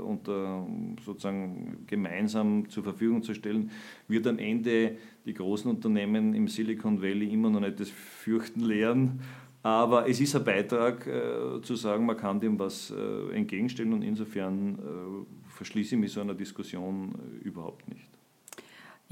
[0.05, 0.67] unter
[1.05, 3.71] sozusagen gemeinsam zur Verfügung zu stellen,
[4.09, 9.21] wird am Ende die großen Unternehmen im Silicon Valley immer noch nicht das Fürchten lehren.
[9.63, 14.01] Aber es ist ein Beitrag äh, zu sagen, man kann dem was äh, entgegenstellen und
[14.01, 18.18] insofern äh, verschließe ich mich so einer Diskussion äh, überhaupt nicht.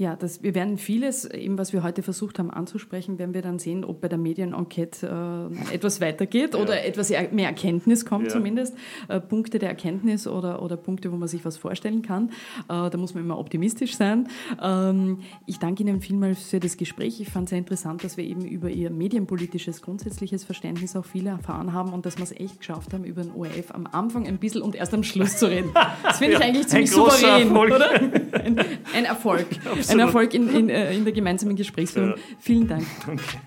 [0.00, 3.58] Ja, das, wir werden vieles, eben was wir heute versucht haben anzusprechen, werden wir dann
[3.58, 6.60] sehen, ob bei der Medienenquete äh, etwas weitergeht ja.
[6.60, 8.30] oder etwas mehr Erkenntnis kommt ja.
[8.30, 8.76] zumindest.
[9.08, 12.28] Äh, Punkte der Erkenntnis oder, oder Punkte, wo man sich was vorstellen kann.
[12.68, 14.28] Äh, da muss man immer optimistisch sein.
[14.62, 17.20] Ähm, ich danke Ihnen vielmals für das Gespräch.
[17.20, 21.26] Ich fand es sehr interessant, dass wir eben über Ihr medienpolitisches, grundsätzliches Verständnis auch viel
[21.26, 24.38] erfahren haben und dass wir es echt geschafft haben, über den ORF am Anfang ein
[24.38, 25.70] bisschen und erst am Schluss zu reden.
[26.04, 27.74] Das finde ich ja, eigentlich ziemlich souverän, Erfolg.
[27.74, 27.90] oder?
[27.90, 28.60] Ein,
[28.94, 29.46] ein Erfolg.
[29.90, 32.10] ein Erfolg in, in, äh, in der gemeinsamen Gesprächsführung.
[32.10, 32.16] Ja.
[32.38, 32.86] Vielen Dank.
[33.08, 33.38] Okay.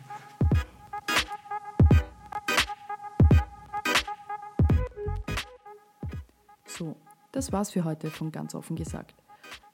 [6.65, 6.95] So,
[7.31, 9.13] das war's für heute von ganz offen gesagt.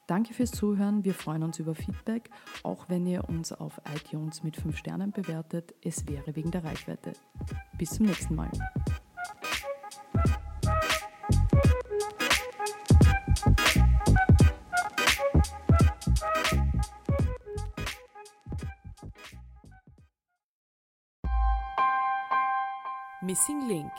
[0.08, 1.04] Danke fürs Zuhören.
[1.04, 2.30] Wir freuen uns über Feedback,
[2.62, 5.74] auch wenn ihr uns auf iTunes mit 5 Sternen bewertet.
[5.82, 7.12] Es wäre wegen der Reichweite.
[7.76, 8.50] Bis zum nächsten Mal.
[23.28, 23.92] Missing Link